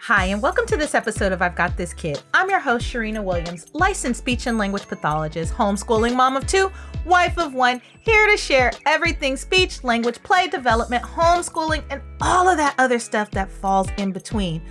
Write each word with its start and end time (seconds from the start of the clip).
Hi, 0.00 0.26
and 0.26 0.40
welcome 0.40 0.64
to 0.66 0.76
this 0.76 0.94
episode 0.94 1.32
of 1.32 1.42
I've 1.42 1.56
Got 1.56 1.76
This 1.76 1.92
Kid. 1.92 2.22
I'm 2.32 2.48
your 2.48 2.60
host, 2.60 2.86
Sharina 2.86 3.22
Williams, 3.22 3.66
licensed 3.74 4.20
speech 4.20 4.46
and 4.46 4.56
language 4.56 4.86
pathologist, 4.88 5.52
homeschooling 5.52 6.14
mom 6.14 6.36
of 6.36 6.46
two, 6.46 6.70
wife 7.04 7.36
of 7.36 7.52
one, 7.52 7.82
here 8.00 8.26
to 8.30 8.36
share 8.36 8.72
everything 8.86 9.36
speech, 9.36 9.84
language, 9.84 10.22
play 10.22 10.46
development, 10.46 11.02
homeschooling, 11.02 11.82
and 11.90 12.00
all 12.22 12.48
of 12.48 12.56
that 12.56 12.74
other 12.78 12.98
stuff 12.98 13.30
that 13.32 13.50
falls 13.50 13.88
in 13.98 14.12
between. 14.12 14.62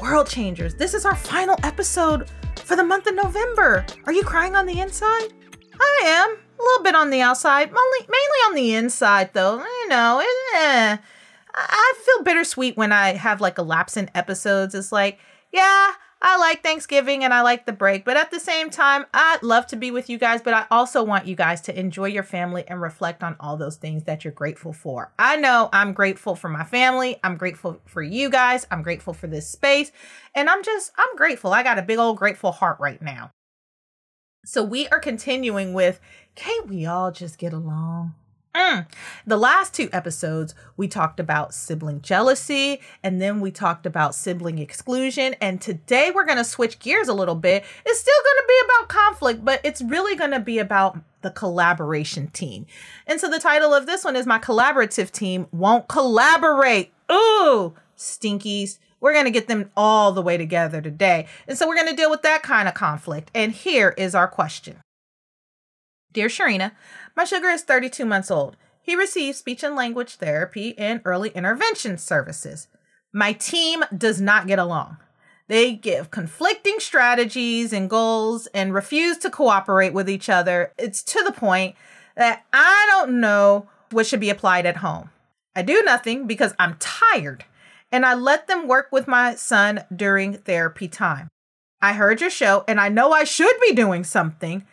World 0.00 0.28
changers, 0.28 0.74
this 0.74 0.94
is 0.94 1.04
our 1.04 1.16
final 1.16 1.56
episode 1.64 2.30
for 2.64 2.76
the 2.76 2.84
month 2.84 3.06
of 3.08 3.14
November. 3.14 3.84
Are 4.06 4.12
you 4.12 4.22
crying 4.22 4.54
on 4.54 4.64
the 4.64 4.80
inside? 4.80 5.32
I 5.78 6.02
am. 6.04 6.30
A 6.58 6.62
little 6.62 6.84
bit 6.84 6.94
on 6.94 7.10
the 7.10 7.20
outside, 7.20 7.66
mainly, 7.66 7.98
mainly 8.08 8.38
on 8.46 8.54
the 8.54 8.74
inside, 8.74 9.30
though. 9.34 9.58
You 9.58 9.88
know, 9.88 10.24
eh. 10.54 10.96
I 11.54 11.94
feel 12.04 12.24
bittersweet 12.24 12.76
when 12.76 12.92
I 12.92 13.14
have 13.14 13.40
like 13.40 13.58
a 13.58 13.62
lapse 13.62 13.96
in 13.96 14.10
episodes. 14.14 14.74
It's 14.74 14.92
like, 14.92 15.18
yeah, 15.52 15.92
I 16.24 16.38
like 16.38 16.62
Thanksgiving 16.62 17.24
and 17.24 17.34
I 17.34 17.42
like 17.42 17.66
the 17.66 17.72
break, 17.72 18.04
but 18.04 18.16
at 18.16 18.30
the 18.30 18.38
same 18.38 18.70
time, 18.70 19.06
I'd 19.12 19.42
love 19.42 19.66
to 19.66 19.76
be 19.76 19.90
with 19.90 20.08
you 20.08 20.18
guys, 20.18 20.40
but 20.40 20.54
I 20.54 20.66
also 20.70 21.02
want 21.02 21.26
you 21.26 21.34
guys 21.34 21.60
to 21.62 21.76
enjoy 21.78 22.06
your 22.06 22.22
family 22.22 22.64
and 22.68 22.80
reflect 22.80 23.24
on 23.24 23.34
all 23.40 23.56
those 23.56 23.74
things 23.74 24.04
that 24.04 24.24
you're 24.24 24.32
grateful 24.32 24.72
for. 24.72 25.12
I 25.18 25.34
know 25.36 25.68
I'm 25.72 25.92
grateful 25.92 26.36
for 26.36 26.48
my 26.48 26.62
family. 26.62 27.18
I'm 27.24 27.36
grateful 27.36 27.80
for 27.86 28.02
you 28.02 28.30
guys. 28.30 28.68
I'm 28.70 28.82
grateful 28.82 29.12
for 29.12 29.26
this 29.26 29.50
space. 29.50 29.90
And 30.34 30.48
I'm 30.48 30.62
just, 30.62 30.92
I'm 30.96 31.16
grateful. 31.16 31.52
I 31.52 31.64
got 31.64 31.80
a 31.80 31.82
big 31.82 31.98
old 31.98 32.18
grateful 32.18 32.52
heart 32.52 32.78
right 32.78 33.02
now. 33.02 33.32
So 34.44 34.62
we 34.62 34.86
are 34.88 35.00
continuing 35.00 35.74
with 35.74 36.00
Can't 36.36 36.68
We 36.68 36.86
All 36.86 37.10
Just 37.10 37.36
Get 37.36 37.52
Along? 37.52 38.14
Mm. 38.54 38.86
The 39.26 39.38
last 39.38 39.72
two 39.72 39.88
episodes, 39.92 40.54
we 40.76 40.86
talked 40.86 41.18
about 41.18 41.54
sibling 41.54 42.02
jealousy 42.02 42.80
and 43.02 43.20
then 43.20 43.40
we 43.40 43.50
talked 43.50 43.86
about 43.86 44.14
sibling 44.14 44.58
exclusion. 44.58 45.34
And 45.40 45.60
today 45.60 46.10
we're 46.14 46.26
going 46.26 46.38
to 46.38 46.44
switch 46.44 46.78
gears 46.78 47.08
a 47.08 47.14
little 47.14 47.34
bit. 47.34 47.64
It's 47.86 48.00
still 48.00 48.14
going 48.24 48.36
to 48.36 48.44
be 48.46 48.60
about 48.64 48.88
conflict, 48.88 49.44
but 49.44 49.60
it's 49.64 49.80
really 49.80 50.16
going 50.16 50.32
to 50.32 50.40
be 50.40 50.58
about 50.58 50.98
the 51.22 51.30
collaboration 51.30 52.28
team. 52.28 52.66
And 53.06 53.20
so 53.20 53.30
the 53.30 53.38
title 53.38 53.72
of 53.72 53.86
this 53.86 54.04
one 54.04 54.16
is 54.16 54.26
My 54.26 54.38
Collaborative 54.38 55.10
Team 55.10 55.46
Won't 55.50 55.88
Collaborate. 55.88 56.92
Ooh, 57.10 57.74
stinkies. 57.96 58.78
We're 59.00 59.14
going 59.14 59.24
to 59.24 59.30
get 59.30 59.48
them 59.48 59.70
all 59.76 60.12
the 60.12 60.22
way 60.22 60.36
together 60.36 60.80
today. 60.80 61.26
And 61.48 61.56
so 61.56 61.66
we're 61.66 61.76
going 61.76 61.88
to 61.88 61.96
deal 61.96 62.10
with 62.10 62.22
that 62.22 62.42
kind 62.42 62.68
of 62.68 62.74
conflict. 62.74 63.30
And 63.34 63.52
here 63.52 63.94
is 63.96 64.14
our 64.14 64.28
question 64.28 64.82
Dear 66.12 66.28
Sharina, 66.28 66.72
my 67.16 67.24
sugar 67.24 67.48
is 67.48 67.62
32 67.62 68.04
months 68.04 68.30
old. 68.30 68.56
He 68.80 68.96
receives 68.96 69.38
speech 69.38 69.62
and 69.62 69.76
language 69.76 70.16
therapy 70.16 70.76
and 70.76 71.00
early 71.04 71.30
intervention 71.30 71.98
services. 71.98 72.68
My 73.12 73.32
team 73.32 73.84
does 73.96 74.20
not 74.20 74.46
get 74.46 74.58
along. 74.58 74.96
They 75.48 75.74
give 75.74 76.10
conflicting 76.10 76.76
strategies 76.78 77.72
and 77.72 77.90
goals 77.90 78.46
and 78.48 78.72
refuse 78.72 79.18
to 79.18 79.30
cooperate 79.30 79.92
with 79.92 80.08
each 80.08 80.28
other. 80.28 80.72
It's 80.78 81.02
to 81.04 81.22
the 81.22 81.32
point 81.32 81.76
that 82.16 82.44
I 82.52 82.86
don't 82.90 83.20
know 83.20 83.68
what 83.90 84.06
should 84.06 84.20
be 84.20 84.30
applied 84.30 84.66
at 84.66 84.78
home. 84.78 85.10
I 85.54 85.62
do 85.62 85.82
nothing 85.84 86.26
because 86.26 86.54
I'm 86.58 86.76
tired 86.78 87.44
and 87.90 88.06
I 88.06 88.14
let 88.14 88.46
them 88.46 88.66
work 88.66 88.88
with 88.90 89.06
my 89.06 89.34
son 89.34 89.84
during 89.94 90.38
therapy 90.38 90.88
time. 90.88 91.28
I 91.82 91.92
heard 91.92 92.20
your 92.20 92.30
show 92.30 92.64
and 92.66 92.80
I 92.80 92.88
know 92.88 93.12
I 93.12 93.24
should 93.24 93.54
be 93.60 93.74
doing 93.74 94.04
something, 94.04 94.64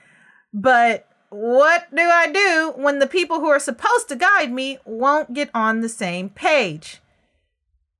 but 0.53 1.08
what 1.29 1.93
do 1.95 2.01
I 2.01 2.31
do 2.31 2.73
when 2.75 2.99
the 2.99 3.07
people 3.07 3.39
who 3.39 3.47
are 3.47 3.59
supposed 3.59 4.09
to 4.09 4.15
guide 4.15 4.51
me 4.51 4.79
won't 4.85 5.33
get 5.33 5.49
on 5.53 5.81
the 5.81 5.89
same 5.89 6.29
page? 6.29 7.01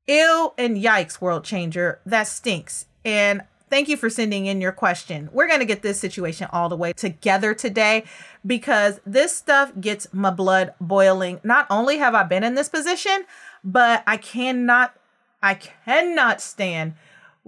Ew 0.08 0.54
and 0.58 0.78
yikes, 0.78 1.22
world 1.22 1.44
changer. 1.44 2.00
That 2.06 2.28
stinks. 2.28 2.88
And 3.06 3.44
thank 3.70 3.88
you 3.88 3.98
for 3.98 4.10
sending 4.10 4.48
in 4.48 4.62
your 4.62 4.72
question. 4.72 5.30
We're 5.32 5.48
going 5.48 5.60
to 5.60 5.66
get 5.66 5.84
this 5.84 6.00
situation 6.00 6.48
all 6.52 6.70
the 6.70 6.76
way 6.76 6.94
together 6.94 7.54
today 7.54 8.06
because 8.46 9.00
this 9.06 9.36
stuff 9.36 9.72
gets 9.80 10.12
my 10.12 10.32
blood 10.32 10.74
boiling. 10.82 11.40
Not 11.44 11.68
only 11.70 11.98
have 11.98 12.16
I 12.16 12.24
been 12.24 12.44
in 12.44 12.56
this 12.56 12.70
position, 12.70 13.26
but 13.64 14.04
I 14.08 14.18
cannot, 14.18 14.96
I 15.44 15.54
cannot 15.54 16.42
stand 16.42 16.96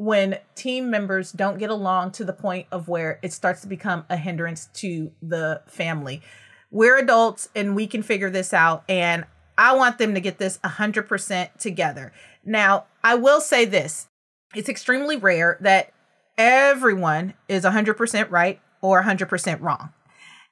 when 0.01 0.35
team 0.55 0.89
members 0.89 1.31
don't 1.31 1.59
get 1.59 1.69
along 1.69 2.09
to 2.09 2.25
the 2.25 2.33
point 2.33 2.65
of 2.71 2.87
where 2.87 3.19
it 3.21 3.31
starts 3.31 3.61
to 3.61 3.67
become 3.67 4.03
a 4.09 4.17
hindrance 4.17 4.65
to 4.73 5.11
the 5.21 5.61
family. 5.67 6.23
We're 6.71 6.97
adults 6.97 7.49
and 7.55 7.75
we 7.75 7.85
can 7.85 8.01
figure 8.01 8.31
this 8.31 8.51
out. 8.51 8.83
And 8.89 9.25
I 9.59 9.75
want 9.75 9.99
them 9.99 10.15
to 10.15 10.19
get 10.19 10.39
this 10.39 10.57
100% 10.63 11.55
together. 11.59 12.11
Now, 12.43 12.85
I 13.03 13.13
will 13.13 13.39
say 13.39 13.63
this 13.63 14.07
it's 14.55 14.69
extremely 14.69 15.17
rare 15.17 15.59
that 15.61 15.93
everyone 16.35 17.35
is 17.47 17.63
100% 17.63 18.31
right 18.31 18.59
or 18.81 19.03
100% 19.03 19.61
wrong. 19.61 19.89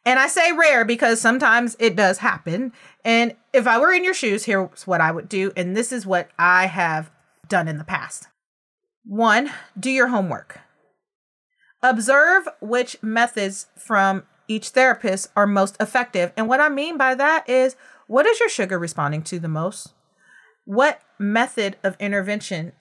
And 0.06 0.20
I 0.20 0.28
say 0.28 0.52
rare 0.52 0.86
because 0.86 1.20
sometimes 1.20 1.76
it 1.80 1.96
does 1.96 2.20
happen. 2.20 2.72
And 3.04 3.36
if 3.52 3.66
I 3.66 3.80
were 3.80 3.92
in 3.94 4.04
your 4.04 4.14
shoes, 4.14 4.46
here's 4.46 4.86
what 4.86 5.02
I 5.02 5.12
would 5.12 5.28
do. 5.28 5.52
And 5.58 5.76
this 5.76 5.92
is 5.92 6.06
what 6.06 6.30
I 6.38 6.68
have 6.68 7.10
done 7.48 7.68
in 7.68 7.80
the 7.80 7.84
past. 7.84 8.28
One, 9.10 9.50
do 9.78 9.90
your 9.90 10.10
homework. 10.10 10.60
Observe 11.82 12.48
which 12.62 13.02
methods 13.02 13.66
from 13.76 14.22
each 14.48 14.70
therapist 14.70 15.32
are 15.36 15.48
most 15.48 15.76
effective. 15.80 16.32
And 16.38 16.48
what 16.48 16.60
I 16.60 16.70
mean 16.70 16.96
by 16.96 17.16
that 17.16 17.50
is 17.50 17.76
what 18.06 18.28
is 18.28 18.40
your 18.40 18.50
sugar 18.50 18.78
responding 18.78 19.24
to 19.24 19.40
the 19.40 19.48
most? 19.48 19.96
What 20.66 21.02
method 21.18 21.78
of 21.84 21.98
intervention 22.00 22.74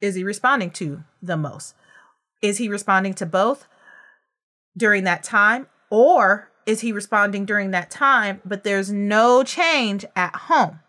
is 0.00 0.14
he 0.14 0.24
responding 0.24 0.70
to 0.70 1.04
the 1.20 1.36
most? 1.36 1.74
Is 2.40 2.56
he 2.56 2.70
responding 2.70 3.12
to 3.14 3.26
both 3.26 3.66
during 4.74 5.04
that 5.04 5.22
time? 5.22 5.66
Or 5.90 6.50
is 6.64 6.80
he 6.80 6.92
responding 6.92 7.44
during 7.44 7.72
that 7.72 7.90
time, 7.90 8.40
but 8.42 8.64
there's 8.64 8.90
no 8.90 9.44
change 9.44 10.06
at 10.16 10.34
home? 10.34 10.80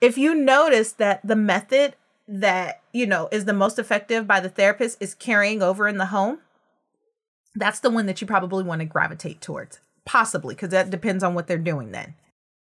If 0.00 0.16
you 0.16 0.32
notice 0.32 0.92
that 0.92 1.26
the 1.26 1.34
method 1.34 1.96
that 2.28 2.82
you 2.92 3.06
know 3.06 3.28
is 3.30 3.44
the 3.44 3.52
most 3.52 3.78
effective 3.78 4.26
by 4.26 4.40
the 4.40 4.48
therapist 4.48 5.00
is 5.00 5.14
carrying 5.14 5.62
over 5.62 5.86
in 5.86 5.96
the 5.96 6.06
home 6.06 6.38
that's 7.54 7.80
the 7.80 7.90
one 7.90 8.06
that 8.06 8.20
you 8.20 8.26
probably 8.26 8.62
want 8.62 8.80
to 8.80 8.84
gravitate 8.84 9.40
towards 9.40 9.80
possibly 10.06 10.54
because 10.54 10.70
that 10.70 10.88
depends 10.88 11.22
on 11.22 11.34
what 11.34 11.46
they're 11.46 11.58
doing 11.58 11.92
then. 11.92 12.14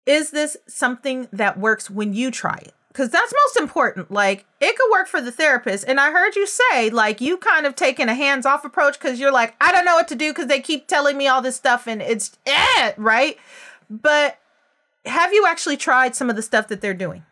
Is 0.05 0.31
this 0.31 0.55
something 0.67 1.27
that 1.33 1.59
works 1.59 1.89
when 1.89 2.13
you 2.13 2.31
try 2.31 2.59
it? 2.61 2.73
Because 2.89 3.09
that's 3.09 3.33
most 3.33 3.57
important 3.57 4.11
like 4.11 4.45
it 4.61 4.77
could 4.77 4.91
work 4.91 5.07
for 5.07 5.19
the 5.19 5.31
therapist 5.31 5.83
and 5.87 5.99
i 5.99 6.11
heard 6.11 6.35
you 6.35 6.45
say 6.45 6.91
like 6.91 7.19
you 7.19 7.37
kind 7.37 7.65
of 7.65 7.75
taking 7.75 8.07
a 8.07 8.13
hands-off 8.13 8.63
approach 8.63 8.99
because 8.99 9.19
you're 9.19 9.31
like 9.31 9.55
i 9.59 9.71
don't 9.71 9.83
know 9.83 9.95
what 9.95 10.07
to 10.09 10.15
do 10.15 10.29
because 10.29 10.45
they 10.45 10.59
keep 10.59 10.85
telling 10.87 11.17
me 11.17 11.27
all 11.27 11.41
this 11.41 11.55
stuff 11.55 11.87
and 11.87 12.03
it's 12.03 12.37
eh, 12.45 12.93
right? 12.97 13.37
But 13.89 14.37
have 15.05 15.33
you 15.33 15.47
actually 15.47 15.77
tried 15.77 16.15
some 16.15 16.29
of 16.29 16.35
the 16.35 16.43
stuff 16.43 16.67
that 16.67 16.81
they're 16.81 16.93
doing 16.93 17.23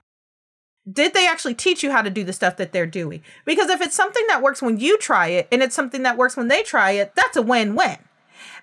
did 0.91 1.13
they 1.13 1.27
actually 1.27 1.53
teach 1.53 1.83
you 1.83 1.91
how 1.91 2.01
to 2.01 2.09
do 2.09 2.23
the 2.23 2.33
stuff 2.33 2.57
that 2.57 2.71
they're 2.71 2.85
doing? 2.85 3.23
Because 3.45 3.69
if 3.69 3.81
it's 3.81 3.95
something 3.95 4.25
that 4.27 4.41
works 4.41 4.61
when 4.61 4.79
you 4.79 4.97
try 4.97 5.27
it 5.27 5.47
and 5.51 5.61
it's 5.61 5.75
something 5.75 6.03
that 6.03 6.17
works 6.17 6.35
when 6.35 6.47
they 6.47 6.63
try 6.63 6.91
it, 6.91 7.13
that's 7.15 7.37
a 7.37 7.41
win 7.41 7.75
win. 7.75 7.97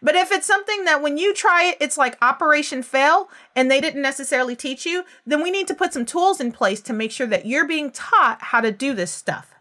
But 0.01 0.15
if 0.15 0.31
it's 0.31 0.47
something 0.47 0.85
that 0.85 1.03
when 1.03 1.19
you 1.19 1.35
try 1.35 1.65
it, 1.65 1.77
it's 1.81 1.99
like 1.99 2.17
operation 2.23 2.83
fail 2.83 3.29
and 3.55 3.71
they 3.71 3.81
didn't 3.81 4.03
necessarily 4.03 4.57
teach 4.57 4.87
you, 4.87 5.05
then 5.27 5.43
we 5.43 5.51
need 5.51 5.67
to 5.69 5.75
put 5.75 5.93
some 5.93 6.07
tools 6.07 6.41
in 6.41 6.53
place 6.53 6.81
to 6.83 6.93
make 6.93 7.11
sure 7.11 7.27
that 7.27 7.47
you're 7.47 7.67
being 7.67 7.91
taught 7.91 8.43
how 8.43 8.61
to 8.61 8.71
do 8.71 8.95
this 8.95 9.13
stuff. 9.13 9.55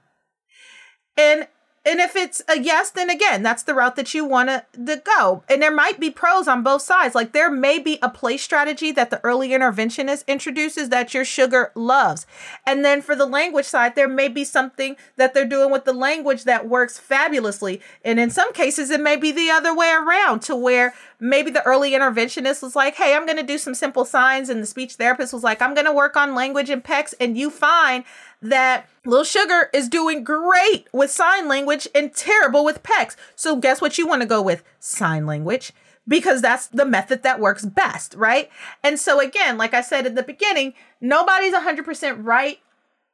And 1.16 1.48
and 1.88 2.02
if 2.02 2.18
it's 2.18 2.42
a 2.50 2.60
yes, 2.60 2.90
then 2.90 3.10
again, 3.10 3.44
that's 3.44 3.64
the 3.64 3.74
route 3.74 3.96
that 3.96 4.14
you 4.14 4.26
want 4.26 4.50
to 4.50 5.02
go. 5.18 5.44
And 5.48 5.62
there 5.62 5.74
might 5.74 6.02
be 6.02 6.12
pros 6.12 6.46
on 6.46 6.62
both 6.62 6.82
sides. 6.82 7.16
Like 7.16 7.32
there 7.32 7.50
may 7.50 7.80
be 7.80 7.98
a 8.02 8.10
play 8.10 8.36
strategy 8.36 8.92
that 8.92 9.10
the 9.10 9.24
early 9.24 9.50
interventionist 9.50 10.28
introduces 10.28 10.90
that 10.90 11.14
your 11.14 11.24
sugar 11.24 11.72
loves. 11.76 12.26
And 12.66 12.84
then 12.84 13.02
for 13.02 13.16
the 13.16 13.26
language 13.26 13.66
side, 13.66 13.96
there 13.96 14.10
may 14.10 14.28
be 14.28 14.44
something 14.44 14.98
that 15.16 15.34
they're 15.34 15.48
doing 15.48 15.72
with 15.72 15.86
the 15.86 15.94
language 15.94 16.44
that 16.44 16.68
works 16.68 17.00
fabulously. 17.00 17.82
And 18.04 18.20
in 18.20 18.32
some 18.32 18.52
cases, 18.52 18.90
it 18.90 19.00
may 19.00 19.16
be 19.16 19.32
the 19.32 19.50
other 19.50 19.74
way 19.74 19.92
around 19.92 20.42
to 20.42 20.58
where 20.58 20.94
maybe 21.22 21.52
the 21.52 21.64
early 21.64 21.92
interventionist 21.92 22.62
was 22.62 22.76
like, 22.76 22.96
hey, 22.96 23.16
I'm 23.16 23.26
going 23.26 23.38
to 23.38 23.44
do 23.44 23.58
some 23.58 23.74
simple 23.74 24.04
signs. 24.04 24.50
And 24.50 24.62
the 24.62 24.68
speech 24.68 24.96
therapist 24.96 25.32
was 25.32 25.44
like, 25.44 25.62
I'm 25.62 25.74
going 25.74 25.86
to 25.86 25.94
work 25.94 26.18
on 26.18 26.36
language 26.36 26.70
and 26.70 26.84
PECS. 26.84 27.14
And 27.20 27.38
you 27.38 27.50
find 27.50 28.04
that 28.42 28.88
Little 29.06 29.24
Sugar 29.24 29.70
is 29.74 29.90
doing 29.90 30.24
great 30.24 30.88
with 30.94 31.12
sign 31.12 31.48
language 31.48 31.88
and 31.96 32.14
terrible 32.14 32.64
with 32.64 32.84
PECS. 32.84 33.16
So 33.36 33.56
guess 33.56 33.82
what 33.82 33.98
you 33.98 34.08
want 34.08 34.22
to 34.22 34.28
go 34.28 34.42
with? 34.42 34.64
Sign 34.80 35.26
language. 35.26 35.72
Because 36.08 36.42
that's 36.42 36.68
the 36.68 36.86
method 36.86 37.24
that 37.24 37.42
works 37.42 37.66
best, 37.66 38.14
right? 38.14 38.50
And 38.82 38.98
so 38.98 39.20
again, 39.20 39.58
like 39.58 39.74
I 39.74 39.82
said 39.82 40.06
at 40.06 40.16
the 40.16 40.24
beginning, 40.24 40.74
nobody's 41.02 41.54
100% 41.54 42.24
right 42.24 42.60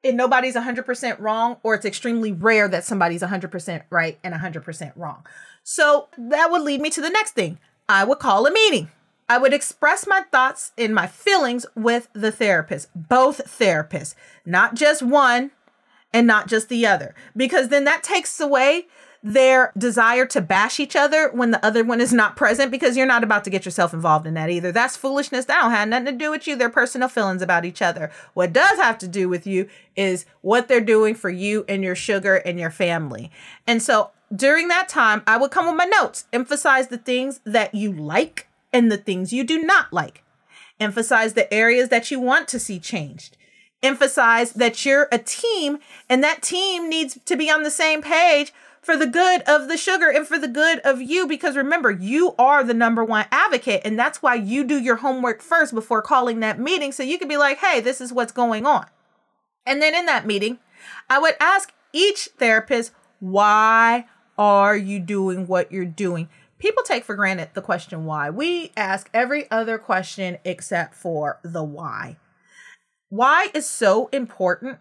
and 0.03 0.17
nobody's 0.17 0.55
100% 0.55 1.19
wrong, 1.19 1.57
or 1.63 1.73
it's 1.73 1.85
extremely 1.85 2.31
rare 2.31 2.67
that 2.67 2.83
somebody's 2.83 3.21
100% 3.21 3.83
right 3.89 4.19
and 4.23 4.35
100% 4.35 4.91
wrong. 4.95 5.25
So 5.63 6.09
that 6.17 6.51
would 6.51 6.61
lead 6.61 6.81
me 6.81 6.89
to 6.91 7.01
the 7.01 7.09
next 7.09 7.31
thing. 7.31 7.57
I 7.87 8.03
would 8.03 8.19
call 8.19 8.45
a 8.45 8.51
meeting. 8.51 8.91
I 9.27 9.37
would 9.37 9.53
express 9.53 10.05
my 10.07 10.21
thoughts 10.31 10.71
and 10.77 10.93
my 10.93 11.07
feelings 11.07 11.65
with 11.75 12.09
the 12.13 12.31
therapist, 12.31 12.89
both 12.95 13.45
therapists, 13.59 14.15
not 14.45 14.75
just 14.75 15.01
one, 15.01 15.51
and 16.13 16.27
not 16.27 16.47
just 16.47 16.69
the 16.69 16.85
other, 16.85 17.15
because 17.35 17.69
then 17.69 17.85
that 17.85 18.03
takes 18.03 18.39
away 18.39 18.85
their 19.23 19.71
desire 19.77 20.25
to 20.25 20.41
bash 20.41 20.81
each 20.81 20.97
other 20.97 21.31
when 21.31 21.51
the 21.51 21.65
other 21.65 21.83
one 21.83 22.01
is 22.01 22.11
not 22.11 22.35
present 22.35 22.69
because 22.69 22.97
you're 22.97 23.05
not 23.05 23.23
about 23.23 23.45
to 23.45 23.49
get 23.49 23.63
yourself 23.63 23.93
involved 23.93 24.27
in 24.27 24.33
that 24.33 24.49
either. 24.49 24.71
That's 24.71 24.97
foolishness. 24.97 25.45
That 25.45 25.61
don't 25.61 25.71
have 25.71 25.87
nothing 25.87 26.05
to 26.07 26.11
do 26.11 26.29
with 26.29 26.45
you. 26.45 26.57
Their 26.57 26.69
personal 26.69 27.07
feelings 27.07 27.41
about 27.41 27.63
each 27.63 27.81
other. 27.81 28.11
What 28.33 28.51
does 28.51 28.77
have 28.79 28.97
to 28.97 29.07
do 29.07 29.29
with 29.29 29.47
you 29.47 29.69
is 29.95 30.25
what 30.41 30.67
they're 30.67 30.81
doing 30.81 31.15
for 31.15 31.29
you 31.29 31.63
and 31.69 31.83
your 31.83 31.95
sugar 31.95 32.35
and 32.35 32.59
your 32.59 32.69
family. 32.69 33.31
And 33.65 33.81
so 33.81 34.11
during 34.35 34.67
that 34.67 34.89
time, 34.89 35.23
I 35.25 35.37
would 35.37 35.51
come 35.51 35.67
with 35.67 35.75
my 35.75 35.85
notes, 35.85 36.25
emphasize 36.33 36.89
the 36.89 36.97
things 36.97 37.39
that 37.45 37.73
you 37.73 37.93
like 37.93 38.49
and 38.73 38.91
the 38.91 38.97
things 38.97 39.31
you 39.31 39.43
do 39.43 39.61
not 39.61 39.93
like. 39.93 40.23
Emphasize 40.79 41.33
the 41.33 41.53
areas 41.53 41.89
that 41.89 42.11
you 42.11 42.19
want 42.19 42.47
to 42.49 42.59
see 42.59 42.79
changed 42.79 43.37
emphasize 43.83 44.53
that 44.53 44.85
you're 44.85 45.09
a 45.11 45.19
team 45.19 45.77
and 46.09 46.23
that 46.23 46.41
team 46.41 46.89
needs 46.89 47.19
to 47.25 47.35
be 47.35 47.51
on 47.51 47.63
the 47.63 47.69
same 47.69 48.01
page 48.01 48.53
for 48.81 48.97
the 48.97 49.05
good 49.05 49.41
of 49.43 49.67
the 49.67 49.77
sugar 49.77 50.09
and 50.09 50.27
for 50.27 50.39
the 50.39 50.47
good 50.47 50.79
of 50.79 51.01
you. 51.01 51.27
Because 51.27 51.55
remember, 51.55 51.91
you 51.91 52.33
are 52.39 52.63
the 52.63 52.73
number 52.73 53.03
one 53.03 53.25
advocate. 53.31 53.81
And 53.85 53.99
that's 53.99 54.21
why 54.21 54.35
you 54.35 54.63
do 54.63 54.79
your 54.79 54.97
homework 54.97 55.41
first 55.41 55.73
before 55.73 56.01
calling 56.01 56.39
that 56.39 56.59
meeting. 56.59 56.91
So 56.91 57.03
you 57.03 57.19
can 57.19 57.27
be 57.27 57.37
like, 57.37 57.59
hey, 57.59 57.81
this 57.81 58.01
is 58.01 58.11
what's 58.11 58.31
going 58.31 58.65
on. 58.65 58.87
And 59.65 59.81
then 59.81 59.93
in 59.93 60.05
that 60.07 60.25
meeting, 60.25 60.59
I 61.09 61.19
would 61.19 61.35
ask 61.39 61.71
each 61.93 62.29
therapist, 62.37 62.91
why 63.19 64.07
are 64.37 64.75
you 64.75 64.99
doing 64.99 65.47
what 65.47 65.71
you're 65.71 65.85
doing? 65.85 66.27
People 66.59 66.83
take 66.83 67.03
for 67.03 67.15
granted 67.15 67.49
the 67.53 67.61
question 67.61 68.05
why. 68.05 68.29
We 68.29 68.71
ask 68.77 69.09
every 69.13 69.49
other 69.51 69.77
question 69.77 70.37
except 70.45 70.95
for 70.95 71.39
the 71.43 71.63
why. 71.63 72.17
Why 73.09 73.49
is 73.53 73.69
so 73.69 74.07
important? 74.07 74.79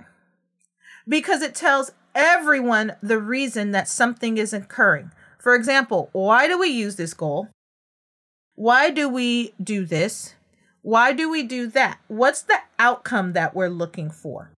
Because 1.09 1.43
it 1.43 1.55
tells 1.55 1.93
everyone 2.15 2.97
the 3.03 3.19
reason 3.19 3.73
that 3.73 3.89
something 3.89 4.39
is 4.39 4.53
occurring. 4.53 5.11
For 5.39 5.55
example, 5.55 6.09
why 6.13 6.47
do 6.47 6.59
we 6.59 6.69
use 6.69 6.97
this 6.97 7.15
goal? 7.15 7.49
Why 8.55 8.91
do 8.91 9.09
we 9.09 9.55
do 9.63 9.85
this? 9.85 10.35
Why 10.83 11.13
do 11.13 11.31
we 11.31 11.43
do 11.43 11.67
that? 11.69 11.99
What's 12.09 12.43
the 12.43 12.59
outcome 12.79 13.33
that 13.33 13.55
we're 13.55 13.69
looking 13.69 14.11
for? 14.11 14.53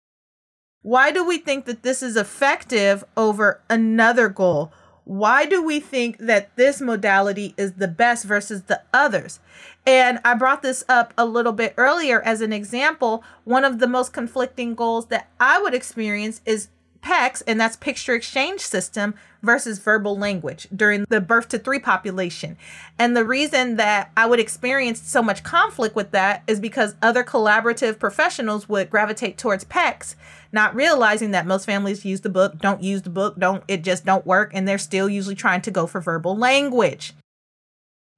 Why 0.83 1.11
do 1.11 1.25
we 1.27 1.39
think 1.39 1.65
that 1.65 1.83
this 1.83 2.03
is 2.03 2.17
effective 2.17 3.05
over 3.17 3.63
another 3.71 4.29
goal? 4.29 4.73
Why 5.05 5.45
do 5.45 5.63
we 5.63 5.81
think 5.81 6.17
that 6.19 6.57
this 6.57 6.81
modality 6.81 7.55
is 7.59 7.75
the 7.75 7.89
best 7.89 8.25
versus 8.25 8.63
the 8.63 8.81
others? 8.93 9.39
And 9.87 10.19
I 10.25 10.35
brought 10.35 10.63
this 10.63 10.83
up 10.89 11.13
a 11.19 11.27
little 11.27 11.53
bit 11.53 11.75
earlier 11.77 12.23
as 12.23 12.41
an 12.41 12.55
example. 12.55 13.23
One 13.45 13.65
of 13.65 13.81
the 13.81 13.87
most 13.87 14.15
conflicting 14.15 14.75
goals 14.75 15.07
that 15.07 15.29
I 15.39 15.61
would 15.61 15.75
experience 15.75 16.41
is 16.47 16.69
PECS, 17.05 17.43
and 17.47 17.61
that's 17.61 17.77
picture 17.77 18.15
exchange 18.15 18.61
system, 18.61 19.15
versus 19.43 19.79
verbal 19.79 20.17
language 20.17 20.67
during 20.75 21.05
the 21.11 21.21
birth 21.21 21.49
to 21.49 21.59
three 21.59 21.79
population. 21.79 22.57
And 22.99 23.17
the 23.17 23.25
reason 23.25 23.77
that 23.77 24.11
I 24.17 24.27
would 24.27 24.41
experience 24.41 25.03
so 25.03 25.23
much 25.23 25.45
conflict 25.45 25.95
with 25.95 26.13
that 26.13 26.43
is 26.47 26.61
because 26.61 26.97
other 27.03 27.23
collaborative 27.23 27.99
professionals 27.99 28.69
would 28.69 28.91
gravitate 28.91 29.37
towards 29.37 29.65
PECS, 29.65 30.15
not 30.51 30.75
realizing 30.75 31.33
that 31.33 31.47
most 31.47 31.67
families 31.67 32.05
use 32.05 32.23
the 32.23 32.31
book, 32.31 32.59
don't 32.59 32.83
use 32.83 33.03
the 33.03 33.11
book, 33.11 33.39
don't 33.39 33.63
it 33.69 33.85
just 33.85 34.07
don't 34.07 34.27
work, 34.27 34.51
and 34.55 34.67
they're 34.67 34.79
still 34.79 35.09
usually 35.09 35.35
trying 35.35 35.61
to 35.63 35.71
go 35.71 35.87
for 35.87 36.01
verbal 36.01 36.37
language. 36.37 37.13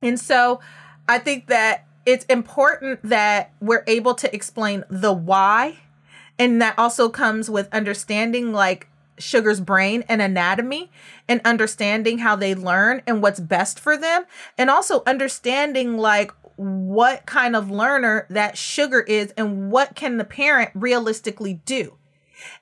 And 0.00 0.20
so 0.20 0.60
I 1.08 1.18
think 1.18 1.48
that 1.48 1.86
it's 2.04 2.24
important 2.26 3.00
that 3.02 3.52
we're 3.60 3.82
able 3.88 4.14
to 4.14 4.32
explain 4.32 4.84
the 4.88 5.12
why 5.12 5.78
and 6.38 6.60
that 6.60 6.78
also 6.78 7.08
comes 7.08 7.48
with 7.48 7.72
understanding 7.72 8.52
like 8.52 8.88
Sugar's 9.18 9.60
brain 9.60 10.04
and 10.08 10.20
anatomy 10.20 10.90
and 11.28 11.40
understanding 11.44 12.18
how 12.18 12.36
they 12.36 12.54
learn 12.54 13.02
and 13.06 13.22
what's 13.22 13.40
best 13.40 13.80
for 13.80 13.96
them. 13.96 14.24
And 14.58 14.68
also 14.70 15.02
understanding 15.06 15.96
like 15.96 16.32
what 16.56 17.26
kind 17.26 17.54
of 17.56 17.70
learner 17.70 18.26
that 18.30 18.58
Sugar 18.58 19.00
is 19.00 19.32
and 19.36 19.70
what 19.70 19.94
can 19.94 20.16
the 20.16 20.24
parent 20.24 20.70
realistically 20.74 21.54
do. 21.64 21.96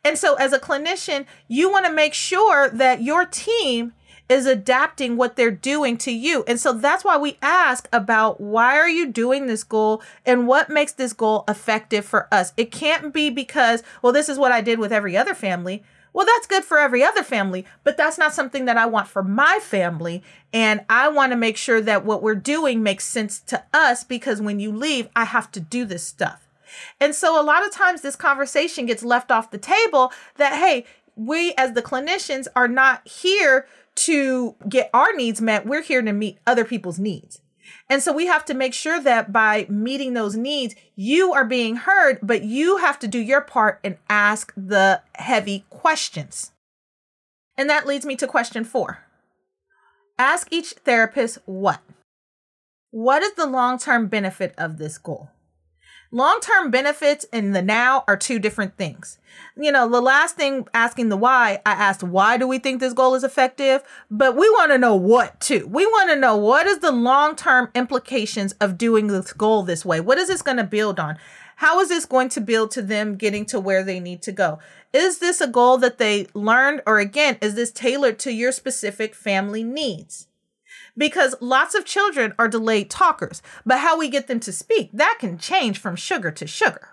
And 0.05 0.17
so 0.19 0.35
as 0.35 0.53
a 0.53 0.59
clinician, 0.59 1.26
you 1.49 1.71
want 1.71 1.87
to 1.87 1.93
make 1.93 2.15
sure 2.15 2.69
that 2.71 3.03
your 3.03 3.26
team 3.26 3.93
is 4.29 4.47
adapting 4.47 5.17
what 5.17 5.37
they're 5.37 5.50
doing 5.50 5.97
to 5.99 6.12
you. 6.12 6.44
And 6.47 6.59
so 6.59 6.73
that's 6.73 7.05
why 7.05 7.17
we 7.17 7.38
ask 7.43 7.88
about 7.93 8.41
why 8.41 8.76
are 8.79 8.88
you 8.88 9.06
doing 9.06 9.47
this 9.47 9.65
goal 9.65 10.03
and 10.25 10.47
what 10.47 10.71
makes 10.71 10.93
this 10.93 11.12
goal 11.12 11.44
effective 11.47 12.05
for 12.05 12.29
us. 12.32 12.53
It 12.56 12.71
can't 12.71 13.12
be 13.12 13.31
because, 13.31 13.82
well, 14.03 14.12
this 14.12 14.29
is 14.29 14.38
what 14.38 14.53
I 14.53 14.61
did 14.61 14.79
with 14.79 14.93
every 14.93 15.17
other 15.17 15.35
family. 15.35 15.82
Well, 16.15 16.26
that's 16.26 16.47
good 16.47 16.65
for 16.65 16.79
every 16.79 17.03
other 17.03 17.25
family, 17.25 17.67
but 17.82 17.97
that's 17.97 18.19
not 18.19 18.32
something 18.32 18.67
that 18.67 18.76
I 18.76 18.87
want 18.87 19.09
for 19.09 19.23
my 19.23 19.59
family. 19.61 20.23
And 20.53 20.85
I 20.88 21.09
want 21.09 21.32
to 21.32 21.37
make 21.37 21.56
sure 21.56 21.81
that 21.81 22.05
what 22.05 22.23
we're 22.23 22.37
doing 22.37 22.82
makes 22.85 23.05
sense 23.05 23.41
to 23.41 23.65
us 23.75 24.05
because 24.05 24.41
when 24.41 24.61
you 24.61 24.71
leave, 24.71 25.09
I 25.17 25.25
have 25.25 25.50
to 25.53 25.61
do 25.61 25.85
this 25.85 26.06
stuff. 26.06 26.49
And 27.00 27.15
so 27.15 27.41
a 27.41 27.43
lot 27.43 27.67
of 27.67 27.73
times 27.73 28.00
this 28.00 28.17
conversation 28.17 28.87
gets 28.87 29.03
left 29.03 29.32
off 29.32 29.50
the 29.50 29.59
table 29.59 30.12
that, 30.37 30.55
hey, 30.55 30.87
we 31.17 31.53
as 31.56 31.73
the 31.73 31.82
clinicians 31.82 32.47
are 32.56 32.69
not 32.69 33.06
here 33.06 33.67
to 33.96 34.56
get 34.69 34.91
our 34.93 35.12
needs 35.14 35.41
met, 35.41 35.67
we're 35.67 35.82
here 35.82 36.02
to 36.02 36.12
meet 36.12 36.38
other 36.46 36.64
people's 36.64 36.99
needs. 36.99 37.41
And 37.88 38.02
so 38.02 38.12
we 38.12 38.26
have 38.26 38.44
to 38.46 38.55
make 38.55 38.75
sure 38.75 39.00
that 39.00 39.32
by 39.32 39.67
meeting 39.69 40.14
those 40.14 40.37
needs, 40.37 40.75
you 40.96 41.32
are 41.32 41.44
being 41.44 41.76
heard, 41.76 42.19
but 42.23 42.43
you 42.43 42.79
have 42.79 42.99
to 43.00 43.08
do 43.08 43.19
your 43.19 43.41
part 43.41 43.81
and 43.85 43.96
ask 44.08 44.52
the 44.56 45.02
heavy 45.14 45.64
questions. 45.70 46.52
And 47.56 47.69
that 47.70 47.87
leads 47.87 48.06
me 48.06 48.17
to 48.17 48.26
question 48.26 48.64
four 48.64 49.00
Ask 50.19 50.49
each 50.50 50.73
therapist 50.73 51.38
what? 51.44 51.81
What 52.90 53.23
is 53.23 53.35
the 53.35 53.47
long 53.47 53.79
term 53.79 54.06
benefit 54.06 54.55
of 54.56 54.79
this 54.79 54.99
goal? 54.99 55.31
Long 56.14 56.38
term 56.38 56.70
benefits 56.70 57.26
and 57.32 57.56
the 57.56 57.61
now 57.61 58.05
are 58.06 58.16
two 58.16 58.38
different 58.38 58.76
things. 58.76 59.19
You 59.56 59.72
know, 59.72 59.90
the 59.90 60.00
last 60.00 60.37
thing 60.37 60.69
asking 60.72 61.08
the 61.08 61.16
why, 61.16 61.61
I 61.66 61.72
asked, 61.72 62.05
why 62.05 62.37
do 62.37 62.46
we 62.46 62.61
think 62.61 62.78
this 62.78 62.93
goal 62.93 63.16
is 63.16 63.25
effective? 63.25 63.82
But 64.12 64.37
we 64.37 64.49
want 64.50 64.70
to 64.70 64.78
know 64.78 64.94
what 64.94 65.40
too. 65.40 65.66
We 65.66 65.84
want 65.87 66.11
to 66.11 66.16
know 66.16 66.37
what 66.37 66.69
is 66.69 66.78
the 66.78 66.93
long 66.93 67.34
term 67.34 67.69
implications 67.75 68.52
of 68.61 68.78
doing 68.78 69.09
this 69.09 69.33
goal 69.33 69.64
this 69.64 69.85
way? 69.85 69.99
What 69.99 70.18
is 70.18 70.28
this 70.28 70.40
going 70.40 70.59
to 70.59 70.62
build 70.62 71.00
on? 71.00 71.18
How 71.56 71.80
is 71.80 71.88
this 71.88 72.06
going 72.06 72.28
to 72.28 72.40
build 72.40 72.71
to 72.73 72.83
them 72.83 73.16
getting 73.16 73.44
to 73.47 73.59
where 73.59 73.83
they 73.83 73.99
need 73.99 74.23
to 74.23 74.30
go? 74.30 74.61
Is 74.92 75.18
this 75.18 75.40
a 75.40 75.49
goal 75.49 75.78
that 75.78 75.99
they 75.99 76.28
learned, 76.33 76.83
or 76.87 77.00
again, 77.00 77.38
is 77.42 77.56
this 77.56 77.73
tailored 77.73 78.21
to 78.21 78.33
your 78.33 78.52
specific 78.52 79.16
family 79.16 79.64
needs? 79.64 80.28
Because 80.97 81.35
lots 81.40 81.75
of 81.75 81.85
children 81.85 82.35
are 82.38 82.49
delayed 82.49 82.90
talkers, 82.90 83.43
but 83.64 83.78
how 83.78 83.99
we 83.99 84.09
get 84.09 84.26
them 84.26 84.40
to 84.40 84.52
speak, 84.52 84.90
that 84.93 85.16
can 85.21 85.38
change 85.38 85.78
from 85.78 85.97
sugar 85.97 86.31
to 86.31 86.47
sugar. 86.47 86.90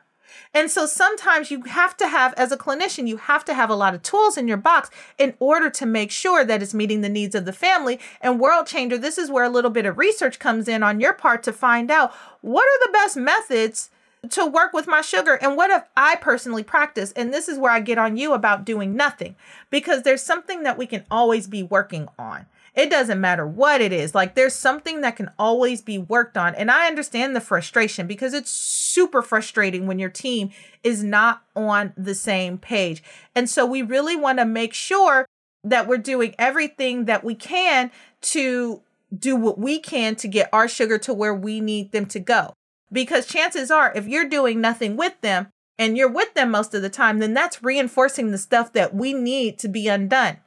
And 0.53 0.69
so 0.69 0.85
sometimes 0.85 1.50
you 1.50 1.61
have 1.63 1.95
to 1.97 2.07
have, 2.07 2.33
as 2.33 2.51
a 2.51 2.57
clinician, 2.57 3.07
you 3.07 3.17
have 3.17 3.45
to 3.45 3.53
have 3.53 3.69
a 3.69 3.75
lot 3.75 3.93
of 3.93 4.03
tools 4.03 4.38
in 4.38 4.47
your 4.47 4.57
box 4.57 4.89
in 5.17 5.33
order 5.39 5.69
to 5.69 5.85
make 5.85 6.11
sure 6.11 6.43
that 6.43 6.61
it's 6.61 6.73
meeting 6.73 7.01
the 7.01 7.09
needs 7.09 7.35
of 7.35 7.45
the 7.45 7.53
family. 7.53 8.00
And 8.19 8.39
World 8.39 8.67
Changer, 8.67 8.97
this 8.97 9.17
is 9.17 9.31
where 9.31 9.45
a 9.45 9.50
little 9.50 9.71
bit 9.71 9.85
of 9.85 9.97
research 9.97 10.39
comes 10.39 10.67
in 10.67 10.83
on 10.83 11.00
your 11.00 11.13
part 11.13 11.43
to 11.43 11.53
find 11.53 11.89
out 11.89 12.13
what 12.41 12.63
are 12.65 12.88
the 12.88 12.93
best 12.93 13.15
methods 13.15 13.89
to 14.29 14.45
work 14.45 14.73
with 14.73 14.88
my 14.88 15.01
sugar 15.01 15.35
and 15.35 15.55
what 15.55 15.71
have 15.71 15.88
I 15.95 16.15
personally 16.17 16.63
practiced. 16.63 17.13
And 17.15 17.33
this 17.33 17.47
is 17.47 17.57
where 17.57 17.71
I 17.71 17.79
get 17.79 17.97
on 17.97 18.17
you 18.17 18.33
about 18.33 18.65
doing 18.65 18.95
nothing 18.95 19.35
because 19.69 20.03
there's 20.03 20.21
something 20.21 20.63
that 20.63 20.77
we 20.77 20.85
can 20.85 21.05
always 21.09 21.47
be 21.47 21.63
working 21.63 22.07
on. 22.19 22.45
It 22.73 22.89
doesn't 22.89 23.19
matter 23.19 23.45
what 23.45 23.81
it 23.81 23.91
is. 23.91 24.15
Like 24.15 24.35
there's 24.35 24.55
something 24.55 25.01
that 25.01 25.17
can 25.17 25.31
always 25.37 25.81
be 25.81 25.97
worked 25.97 26.37
on. 26.37 26.55
And 26.55 26.71
I 26.71 26.87
understand 26.87 27.35
the 27.35 27.41
frustration 27.41 28.07
because 28.07 28.33
it's 28.33 28.51
super 28.51 29.21
frustrating 29.21 29.87
when 29.87 29.99
your 29.99 30.09
team 30.09 30.51
is 30.83 31.03
not 31.03 31.43
on 31.55 31.93
the 31.97 32.15
same 32.15 32.57
page. 32.57 33.03
And 33.35 33.49
so 33.49 33.65
we 33.65 33.81
really 33.81 34.15
want 34.15 34.39
to 34.39 34.45
make 34.45 34.73
sure 34.73 35.25
that 35.63 35.87
we're 35.87 35.97
doing 35.97 36.33
everything 36.39 37.05
that 37.05 37.23
we 37.23 37.35
can 37.35 37.91
to 38.21 38.81
do 39.15 39.35
what 39.35 39.59
we 39.59 39.77
can 39.77 40.15
to 40.15 40.27
get 40.27 40.49
our 40.53 40.67
sugar 40.67 40.97
to 40.97 41.13
where 41.13 41.35
we 41.35 41.59
need 41.59 41.91
them 41.91 42.05
to 42.07 42.19
go. 42.19 42.53
Because 42.91 43.25
chances 43.25 43.69
are, 43.69 43.91
if 43.93 44.07
you're 44.07 44.27
doing 44.27 44.61
nothing 44.61 44.95
with 44.95 45.19
them 45.21 45.47
and 45.77 45.97
you're 45.97 46.11
with 46.11 46.33
them 46.33 46.51
most 46.51 46.73
of 46.73 46.81
the 46.81 46.89
time, 46.89 47.19
then 47.19 47.33
that's 47.33 47.63
reinforcing 47.63 48.31
the 48.31 48.37
stuff 48.37 48.71
that 48.73 48.93
we 48.95 49.13
need 49.13 49.59
to 49.59 49.67
be 49.67 49.87
undone. 49.87 50.37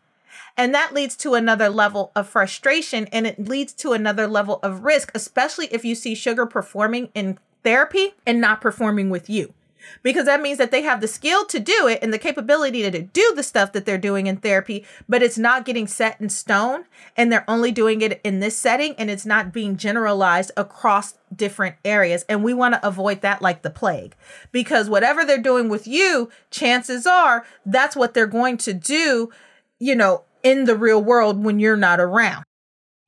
And 0.57 0.75
that 0.75 0.95
leads 0.95 1.17
to 1.17 1.35
another 1.35 1.69
level 1.69 2.13
of 2.15 2.29
frustration 2.29 3.07
and 3.13 3.27
it 3.27 3.49
leads 3.49 3.73
to 3.75 3.93
another 3.93 4.27
level 4.27 4.61
of 4.63 4.85
risk, 4.85 5.11
especially 5.15 5.67
if 5.73 5.85
you 5.85 5.95
see 5.95 6.15
sugar 6.15 6.47
performing 6.47 7.11
in 7.15 7.39
therapy 7.65 8.15
and 8.27 8.41
not 8.41 8.61
performing 8.61 9.11
with 9.11 9.29
you. 9.29 9.55
because 10.03 10.25
that 10.27 10.41
means 10.41 10.59
that 10.59 10.71
they 10.71 10.83
have 10.83 11.01
the 11.01 11.09
skill 11.09 11.45
to 11.47 11.59
do 11.59 11.87
it 11.89 11.99
and 12.03 12.13
the 12.13 12.19
capability 12.19 12.89
to 12.89 13.03
do 13.03 13.33
the 13.35 13.43
stuff 13.43 13.73
that 13.73 13.85
they're 13.87 13.99
doing 13.99 14.27
in 14.27 14.37
therapy, 14.37 14.85
but 15.09 15.23
it's 15.23 15.39
not 15.39 15.65
getting 15.65 15.87
set 15.87 16.21
in 16.21 16.29
stone 16.29 16.85
and 17.17 17.31
they're 17.31 17.45
only 17.49 17.73
doing 17.73 18.01
it 18.01 18.21
in 18.25 18.41
this 18.41 18.57
setting 18.57 18.95
and 18.99 19.11
it's 19.11 19.27
not 19.27 19.53
being 19.53 19.77
generalized 19.77 20.51
across 20.57 21.15
different 21.35 21.77
areas. 21.85 22.25
And 22.29 22.45
we 22.45 22.55
want 22.55 22.75
to 22.75 22.87
avoid 22.87 23.21
that 23.23 23.43
like 23.43 23.63
the 23.63 23.71
plague 23.71 24.15
because 24.53 24.89
whatever 24.89 25.25
they're 25.25 25.39
doing 25.39 25.69
with 25.69 25.87
you, 25.87 26.31
chances 26.51 27.07
are 27.07 27.45
that's 27.67 27.97
what 27.97 28.15
they're 28.15 28.27
going 28.27 28.57
to 28.59 28.73
do, 28.73 29.31
you 29.79 29.95
know, 29.95 30.25
in 30.45 30.65
the 30.65 30.77
real 30.77 31.03
world 31.03 31.43
when 31.43 31.59
you're 31.59 31.77
not 31.77 31.99
around. 31.99 32.45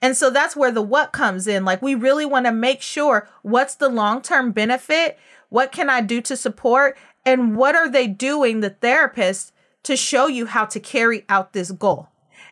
And 0.02 0.16
so 0.16 0.28
that's 0.28 0.56
where 0.56 0.72
the 0.72 0.82
what 0.82 1.12
comes 1.12 1.46
in. 1.46 1.64
Like, 1.64 1.80
we 1.80 1.94
really 1.94 2.26
want 2.26 2.46
to 2.46 2.52
make 2.52 2.82
sure 2.82 3.28
what's 3.42 3.76
the 3.76 3.88
long 3.88 4.20
term 4.20 4.50
benefit 4.50 5.18
what 5.48 5.72
can 5.72 5.88
I 5.88 6.00
do 6.00 6.20
to 6.22 6.36
support? 6.36 6.96
And 7.24 7.56
what 7.56 7.74
are 7.74 7.88
they 7.88 8.06
doing, 8.06 8.60
the 8.60 8.70
therapist, 8.70 9.52
to 9.84 9.96
show 9.96 10.26
you 10.26 10.46
how 10.46 10.64
to 10.66 10.80
carry 10.80 11.24
out 11.28 11.52
this 11.52 11.70
goal? 11.70 12.08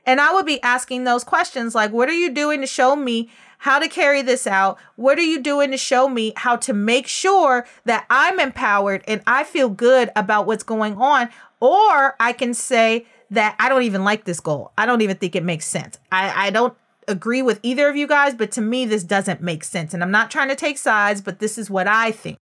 And 0.06 0.20
I 0.20 0.32
would 0.32 0.46
be 0.46 0.62
asking 0.62 1.04
those 1.04 1.24
questions 1.24 1.74
like, 1.74 1.92
what 1.92 2.08
are 2.08 2.14
you 2.14 2.30
doing 2.30 2.60
to 2.60 2.66
show 2.66 2.94
me 2.94 3.30
how 3.58 3.78
to 3.78 3.88
carry 3.88 4.20
this 4.20 4.46
out? 4.46 4.78
What 4.96 5.18
are 5.18 5.22
you 5.22 5.40
doing 5.40 5.70
to 5.70 5.76
show 5.76 6.08
me 6.08 6.34
how 6.36 6.56
to 6.56 6.74
make 6.74 7.06
sure 7.06 7.66
that 7.84 8.04
I'm 8.10 8.38
empowered 8.38 9.02
and 9.08 9.22
I 9.26 9.44
feel 9.44 9.70
good 9.70 10.10
about 10.14 10.46
what's 10.46 10.62
going 10.62 10.96
on? 10.96 11.30
Or 11.60 12.14
I 12.20 12.32
can 12.32 12.52
say 12.52 13.06
that 13.34 13.56
I 13.58 13.68
don't 13.68 13.82
even 13.82 14.04
like 14.04 14.24
this 14.24 14.40
goal. 14.40 14.72
I 14.76 14.86
don't 14.86 15.00
even 15.00 15.16
think 15.16 15.36
it 15.36 15.44
makes 15.44 15.66
sense. 15.66 15.98
I, 16.10 16.46
I 16.46 16.50
don't 16.50 16.76
agree 17.06 17.42
with 17.42 17.60
either 17.62 17.88
of 17.88 17.96
you 17.96 18.06
guys, 18.06 18.34
but 18.34 18.50
to 18.52 18.60
me, 18.60 18.86
this 18.86 19.04
doesn't 19.04 19.42
make 19.42 19.64
sense. 19.64 19.94
And 19.94 20.02
I'm 20.02 20.10
not 20.10 20.30
trying 20.30 20.48
to 20.48 20.56
take 20.56 20.78
sides, 20.78 21.20
but 21.20 21.38
this 21.38 21.58
is 21.58 21.70
what 21.70 21.86
I 21.86 22.10
think. 22.10 22.38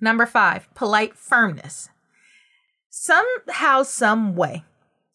Number 0.00 0.26
five, 0.26 0.72
polite 0.74 1.16
firmness. 1.16 1.88
Somehow, 2.90 3.82
some 3.82 4.34
way, 4.34 4.64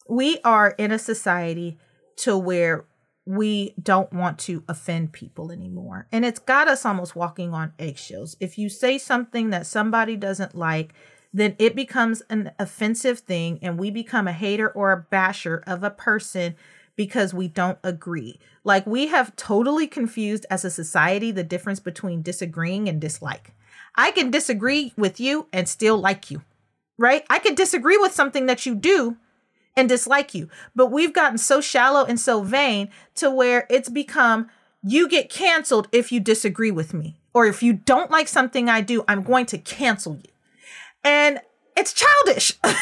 we 0.08 0.38
are 0.44 0.70
in 0.78 0.92
a 0.92 0.98
society 0.98 1.78
to 2.18 2.36
where 2.36 2.86
we 3.24 3.74
don't 3.80 4.12
want 4.12 4.38
to 4.40 4.64
offend 4.68 5.12
people 5.12 5.52
anymore. 5.52 6.08
And 6.10 6.24
it's 6.24 6.40
got 6.40 6.68
us 6.68 6.84
almost 6.84 7.14
walking 7.14 7.54
on 7.54 7.72
eggshells. 7.78 8.36
If 8.40 8.58
you 8.58 8.68
say 8.68 8.98
something 8.98 9.50
that 9.50 9.66
somebody 9.66 10.16
doesn't 10.16 10.56
like, 10.56 10.92
then 11.32 11.56
it 11.58 11.74
becomes 11.74 12.22
an 12.28 12.52
offensive 12.58 13.20
thing 13.20 13.58
and 13.62 13.78
we 13.78 13.90
become 13.90 14.28
a 14.28 14.32
hater 14.32 14.68
or 14.68 14.92
a 14.92 15.06
basher 15.10 15.62
of 15.66 15.82
a 15.82 15.90
person 15.90 16.54
because 16.94 17.32
we 17.32 17.48
don't 17.48 17.78
agree. 17.82 18.38
Like 18.64 18.86
we 18.86 19.06
have 19.08 19.34
totally 19.36 19.86
confused 19.86 20.46
as 20.50 20.64
a 20.64 20.70
society 20.70 21.30
the 21.30 21.42
difference 21.42 21.80
between 21.80 22.22
disagreeing 22.22 22.88
and 22.88 23.00
dislike. 23.00 23.54
I 23.96 24.10
can 24.10 24.30
disagree 24.30 24.92
with 24.96 25.20
you 25.20 25.48
and 25.52 25.68
still 25.68 25.98
like 25.98 26.30
you, 26.30 26.42
right? 26.98 27.24
I 27.28 27.38
could 27.38 27.56
disagree 27.56 27.98
with 27.98 28.12
something 28.12 28.46
that 28.46 28.66
you 28.66 28.74
do 28.74 29.16
and 29.74 29.88
dislike 29.88 30.34
you, 30.34 30.48
but 30.74 30.90
we've 30.90 31.14
gotten 31.14 31.38
so 31.38 31.60
shallow 31.60 32.04
and 32.04 32.20
so 32.20 32.42
vain 32.42 32.90
to 33.16 33.30
where 33.30 33.66
it's 33.70 33.88
become 33.88 34.50
you 34.82 35.08
get 35.08 35.30
canceled 35.30 35.88
if 35.92 36.10
you 36.10 36.20
disagree 36.20 36.70
with 36.70 36.92
me. 36.92 37.16
Or 37.34 37.46
if 37.46 37.62
you 37.62 37.72
don't 37.72 38.10
like 38.10 38.28
something 38.28 38.68
I 38.68 38.82
do, 38.82 39.04
I'm 39.08 39.22
going 39.22 39.46
to 39.46 39.58
cancel 39.58 40.16
you. 40.16 40.31
And 41.04 41.40
it's 41.76 41.92
childish. 41.92 42.52
I, 42.64 42.74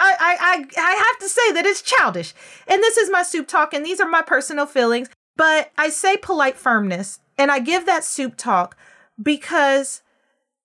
I, 0.00 0.36
I, 0.40 0.64
I 0.76 0.92
have 0.92 1.18
to 1.20 1.28
say 1.28 1.52
that 1.52 1.66
it's 1.66 1.82
childish. 1.82 2.34
And 2.66 2.82
this 2.82 2.96
is 2.96 3.10
my 3.10 3.22
soup 3.22 3.48
talk, 3.48 3.72
and 3.72 3.84
these 3.84 4.00
are 4.00 4.08
my 4.08 4.22
personal 4.22 4.66
feelings. 4.66 5.08
But 5.36 5.72
I 5.76 5.88
say 5.88 6.16
polite 6.16 6.56
firmness, 6.56 7.20
and 7.38 7.50
I 7.50 7.58
give 7.58 7.86
that 7.86 8.04
soup 8.04 8.34
talk 8.36 8.76
because 9.20 10.02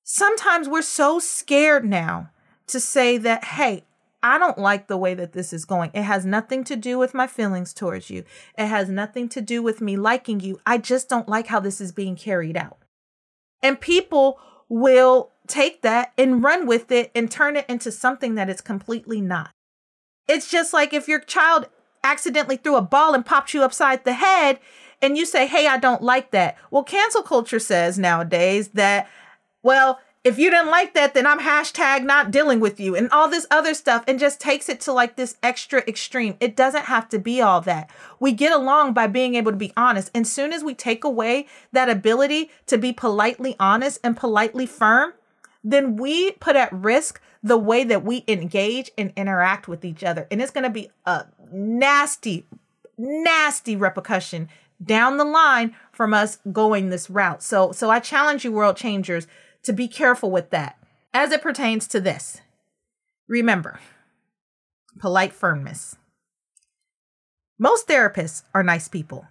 sometimes 0.03 0.67
we're 0.67 0.81
so 0.81 1.19
scared 1.19 1.85
now 1.85 2.31
to 2.67 2.79
say 2.79 3.17
that, 3.17 3.43
hey, 3.43 3.85
I 4.21 4.37
don't 4.37 4.57
like 4.57 4.87
the 4.87 4.97
way 4.97 5.13
that 5.13 5.31
this 5.33 5.53
is 5.53 5.65
going. 5.65 5.91
It 5.93 6.03
has 6.03 6.25
nothing 6.25 6.63
to 6.65 6.75
do 6.75 6.97
with 6.97 7.13
my 7.13 7.25
feelings 7.25 7.73
towards 7.73 8.09
you. 8.09 8.25
It 8.57 8.67
has 8.67 8.89
nothing 8.89 9.29
to 9.29 9.41
do 9.41 9.63
with 9.63 9.79
me 9.81 9.95
liking 9.95 10.39
you. 10.39 10.59
I 10.65 10.77
just 10.77 11.07
don't 11.07 11.29
like 11.29 11.47
how 11.47 11.59
this 11.59 11.79
is 11.79 11.91
being 11.91 12.15
carried 12.15 12.57
out. 12.57 12.79
And 13.63 13.79
people 13.79 14.39
will 14.67 15.31
take 15.49 15.81
that 15.81 16.13
and 16.17 16.43
run 16.43 16.65
with 16.67 16.91
it 16.91 17.11
and 17.13 17.29
turn 17.29 17.55
it 17.55 17.65
into 17.67 17.91
something 17.91 18.35
that 18.35 18.49
it's 18.49 18.61
completely 18.61 19.19
not. 19.19 19.51
It's 20.27 20.49
just 20.49 20.73
like 20.73 20.93
if 20.93 21.07
your 21.07 21.19
child 21.19 21.67
accidentally 22.03 22.57
threw 22.57 22.75
a 22.75 22.81
ball 22.81 23.13
and 23.13 23.25
popped 23.25 23.53
you 23.53 23.63
upside 23.63 24.05
the 24.05 24.13
head 24.13 24.59
and 25.01 25.17
you 25.17 25.25
say, 25.25 25.47
Hey, 25.47 25.67
I 25.67 25.77
don't 25.77 26.01
like 26.01 26.31
that. 26.31 26.57
Well, 26.71 26.83
cancel 26.83 27.23
culture 27.23 27.59
says 27.59 27.97
nowadays 27.97 28.69
that 28.69 29.09
well, 29.61 29.99
if 30.23 30.37
you 30.37 30.49
didn't 30.49 30.69
like 30.69 30.93
that, 30.95 31.13
then 31.13 31.25
I'm 31.25 31.39
hashtag 31.39 32.03
not 32.03 32.29
dealing 32.29 32.59
with 32.59 32.79
you 32.79 32.93
and 32.95 33.09
all 33.09 33.29
this 33.29 33.47
other 33.49 33.73
stuff 33.73 34.03
and 34.05 34.19
just 34.19 34.41
takes 34.41 34.67
it 34.67 34.81
to 34.81 34.91
like 34.91 35.15
this 35.15 35.37
extra 35.41 35.79
extreme. 35.87 36.35
It 36.41 36.57
doesn't 36.57 36.85
have 36.85 37.07
to 37.09 37.19
be 37.19 37.41
all 37.41 37.61
that. 37.61 37.89
We 38.19 38.33
get 38.33 38.51
along 38.51 38.93
by 38.93 39.07
being 39.07 39.35
able 39.35 39.51
to 39.51 39.57
be 39.57 39.71
honest. 39.77 40.11
And 40.13 40.27
soon 40.27 40.51
as 40.51 40.63
we 40.63 40.75
take 40.75 41.05
away 41.05 41.47
that 41.71 41.89
ability 41.89 42.51
to 42.67 42.77
be 42.77 42.91
politely 42.91 43.55
honest 43.59 43.99
and 44.03 44.17
politely 44.17 44.65
firm, 44.65 45.13
then 45.63 45.95
we 45.95 46.31
put 46.33 46.55
at 46.55 46.71
risk 46.71 47.21
the 47.41 47.57
way 47.57 47.83
that 47.83 48.03
we 48.03 48.23
engage 48.27 48.91
and 48.97 49.13
interact 49.15 49.67
with 49.67 49.85
each 49.85 50.03
other. 50.03 50.27
And 50.29 50.41
it's 50.41 50.51
going 50.51 50.63
to 50.63 50.69
be 50.69 50.89
a 51.05 51.25
nasty, 51.51 52.45
nasty 52.97 53.75
repercussion 53.75 54.49
down 54.83 55.17
the 55.17 55.25
line 55.25 55.75
from 55.91 56.13
us 56.13 56.37
going 56.51 56.89
this 56.89 57.09
route. 57.09 57.43
So 57.43 57.71
so 57.71 57.89
I 57.89 57.99
challenge 57.99 58.45
you 58.45 58.51
world 58.51 58.77
changers 58.77 59.27
to 59.63 59.73
be 59.73 59.87
careful 59.87 60.31
with 60.31 60.49
that 60.51 60.77
as 61.13 61.31
it 61.31 61.41
pertains 61.41 61.87
to 61.87 61.99
this. 61.99 62.41
Remember, 63.27 63.79
polite 64.99 65.33
firmness. 65.33 65.95
Most 67.57 67.87
therapists 67.87 68.43
are 68.53 68.63
nice 68.63 68.87
people. 68.87 69.27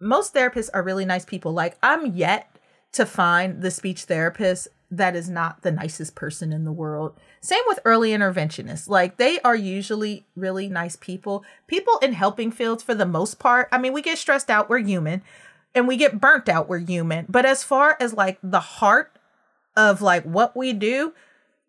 Most 0.00 0.34
therapists 0.34 0.70
are 0.74 0.82
really 0.82 1.04
nice 1.04 1.24
people. 1.24 1.52
Like, 1.52 1.76
I'm 1.82 2.06
yet 2.06 2.57
to 2.92 3.06
find 3.06 3.62
the 3.62 3.70
speech 3.70 4.04
therapist 4.04 4.68
that 4.90 5.14
is 5.14 5.28
not 5.28 5.62
the 5.62 5.70
nicest 5.70 6.14
person 6.14 6.52
in 6.52 6.64
the 6.64 6.72
world. 6.72 7.18
Same 7.40 7.62
with 7.66 7.78
early 7.84 8.10
interventionists. 8.10 8.88
Like, 8.88 9.18
they 9.18 9.38
are 9.40 9.54
usually 9.54 10.26
really 10.34 10.68
nice 10.68 10.96
people. 10.96 11.44
People 11.66 11.98
in 12.00 12.14
helping 12.14 12.50
fields, 12.50 12.82
for 12.82 12.94
the 12.94 13.04
most 13.04 13.38
part, 13.38 13.68
I 13.70 13.78
mean, 13.78 13.92
we 13.92 14.00
get 14.00 14.16
stressed 14.16 14.50
out, 14.50 14.70
we're 14.70 14.78
human, 14.78 15.22
and 15.74 15.86
we 15.86 15.96
get 15.96 16.20
burnt 16.20 16.48
out, 16.48 16.68
we're 16.68 16.78
human. 16.78 17.26
But 17.28 17.44
as 17.44 17.62
far 17.62 17.96
as 18.00 18.14
like 18.14 18.38
the 18.42 18.60
heart 18.60 19.12
of 19.76 20.00
like 20.00 20.24
what 20.24 20.56
we 20.56 20.72
do, 20.72 21.12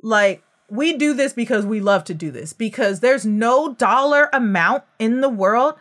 like 0.02 0.44
we 0.70 0.94
do 0.94 1.14
this 1.14 1.34
because 1.34 1.66
we 1.66 1.80
love 1.80 2.04
to 2.06 2.14
do 2.14 2.32
this 2.32 2.54
because 2.54 3.00
there's 3.00 3.26
no 3.26 3.74
dollar 3.74 4.30
amount 4.32 4.84
in 4.98 5.22
the 5.22 5.30
world 5.30 5.76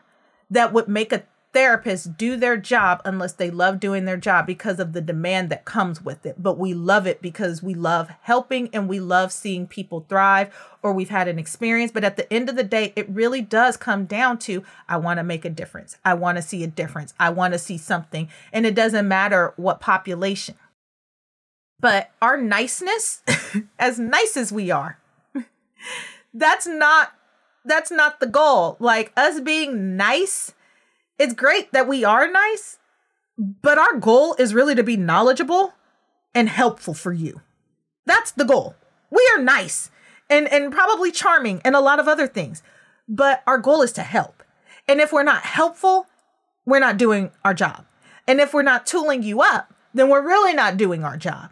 that 0.50 0.72
would 0.72 0.88
make 0.88 1.12
a 1.12 1.22
therapist 1.58 2.16
do 2.16 2.36
their 2.36 2.56
job 2.56 3.02
unless 3.04 3.32
they 3.32 3.50
love 3.50 3.80
doing 3.80 4.04
their 4.04 4.16
job 4.16 4.46
because 4.46 4.78
of 4.78 4.92
the 4.92 5.00
demand 5.00 5.50
that 5.50 5.64
comes 5.64 6.00
with 6.00 6.24
it. 6.24 6.40
But 6.40 6.56
we 6.56 6.72
love 6.72 7.04
it 7.04 7.20
because 7.20 7.64
we 7.64 7.74
love 7.74 8.10
helping 8.20 8.70
and 8.72 8.88
we 8.88 9.00
love 9.00 9.32
seeing 9.32 9.66
people 9.66 10.06
thrive 10.08 10.54
or 10.84 10.92
we've 10.92 11.08
had 11.08 11.26
an 11.26 11.36
experience. 11.36 11.90
But 11.90 12.04
at 12.04 12.16
the 12.16 12.32
end 12.32 12.48
of 12.48 12.54
the 12.54 12.62
day, 12.62 12.92
it 12.94 13.08
really 13.08 13.40
does 13.42 13.76
come 13.76 14.04
down 14.04 14.38
to 14.38 14.62
I 14.88 14.98
want 14.98 15.18
to 15.18 15.24
make 15.24 15.44
a 15.44 15.50
difference. 15.50 15.96
I 16.04 16.14
want 16.14 16.36
to 16.36 16.42
see 16.42 16.62
a 16.62 16.68
difference. 16.68 17.12
I 17.18 17.30
want 17.30 17.54
to 17.54 17.58
see 17.58 17.76
something. 17.76 18.28
And 18.52 18.64
it 18.64 18.76
doesn't 18.76 19.08
matter 19.08 19.52
what 19.56 19.80
population. 19.80 20.54
But 21.80 22.12
our 22.22 22.36
niceness, 22.36 23.24
as 23.80 23.98
nice 23.98 24.36
as 24.36 24.52
we 24.52 24.70
are, 24.70 25.00
that's 26.32 26.68
not 26.68 27.14
that's 27.64 27.90
not 27.90 28.20
the 28.20 28.28
goal. 28.28 28.76
Like 28.78 29.12
us 29.16 29.40
being 29.40 29.96
nice, 29.96 30.54
it's 31.18 31.34
great 31.34 31.72
that 31.72 31.88
we 31.88 32.04
are 32.04 32.30
nice, 32.30 32.78
but 33.36 33.78
our 33.78 33.96
goal 33.96 34.34
is 34.38 34.54
really 34.54 34.74
to 34.74 34.82
be 34.82 34.96
knowledgeable 34.96 35.74
and 36.34 36.48
helpful 36.48 36.94
for 36.94 37.12
you. 37.12 37.40
That's 38.06 38.30
the 38.30 38.44
goal. 38.44 38.76
We 39.10 39.28
are 39.34 39.42
nice 39.42 39.90
and 40.30 40.46
and 40.52 40.72
probably 40.72 41.10
charming 41.10 41.60
and 41.64 41.74
a 41.74 41.80
lot 41.80 42.00
of 42.00 42.08
other 42.08 42.26
things, 42.26 42.62
but 43.08 43.42
our 43.46 43.58
goal 43.58 43.82
is 43.82 43.92
to 43.92 44.02
help. 44.02 44.42
And 44.86 45.00
if 45.00 45.12
we're 45.12 45.22
not 45.22 45.42
helpful, 45.42 46.06
we're 46.64 46.78
not 46.78 46.96
doing 46.96 47.30
our 47.44 47.54
job. 47.54 47.84
And 48.26 48.40
if 48.40 48.52
we're 48.52 48.62
not 48.62 48.86
tooling 48.86 49.22
you 49.22 49.40
up, 49.40 49.74
then 49.94 50.08
we're 50.08 50.26
really 50.26 50.54
not 50.54 50.76
doing 50.76 51.04
our 51.04 51.16
job. 51.16 51.50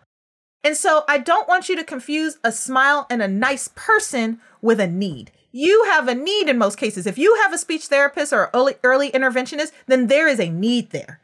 And 0.63 0.77
so 0.77 1.05
I 1.09 1.19
don't 1.19 1.49
want 1.49 1.69
you 1.69 1.77
to 1.77 1.85
confuse 1.85 2.39
a 2.43 2.53
smile 2.53 3.07
and 3.09 3.23
a 3.23 3.29
nice 3.29 3.71
person 3.75 4.41
with 4.61 4.81
a 4.81 4.87
need. 4.87 5.33
You 5.53 5.85
have 5.85 6.09
a 6.09 6.15
need 6.15 6.49
in 6.49 6.59
most 6.59 6.77
cases. 6.77 7.07
If 7.07 7.19
you 7.19 7.35
have 7.43 7.53
a 7.53 7.59
speech 7.59 7.87
therapist 7.87 8.33
or 8.33 8.51
early, 8.53 8.75
early 8.83 9.11
interventionist, 9.11 9.73
then 9.87 10.09
there 10.09 10.29
is 10.29 10.41
a 10.41 10.51
need 10.51 10.91
there. 10.91 11.21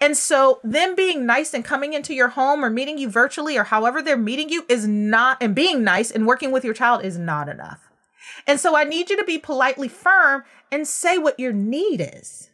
And 0.00 0.16
so 0.16 0.60
them 0.64 0.94
being 0.94 1.26
nice 1.26 1.54
and 1.54 1.64
coming 1.64 1.92
into 1.92 2.14
your 2.14 2.30
home 2.30 2.64
or 2.64 2.70
meeting 2.70 2.98
you 2.98 3.08
virtually 3.08 3.56
or 3.56 3.64
however 3.64 4.02
they're 4.02 4.16
meeting 4.16 4.48
you 4.48 4.64
is 4.68 4.86
not, 4.86 5.38
and 5.40 5.54
being 5.54 5.84
nice 5.84 6.10
and 6.10 6.26
working 6.26 6.50
with 6.50 6.64
your 6.64 6.74
child 6.74 7.04
is 7.04 7.18
not 7.18 7.48
enough. 7.48 7.88
And 8.46 8.58
so 8.58 8.76
I 8.76 8.84
need 8.84 9.10
you 9.10 9.16
to 9.16 9.24
be 9.24 9.38
politely 9.38 9.88
firm 9.88 10.44
and 10.70 10.88
say 10.88 11.18
what 11.18 11.38
your 11.38 11.52
need 11.52 12.00
is 12.00 12.50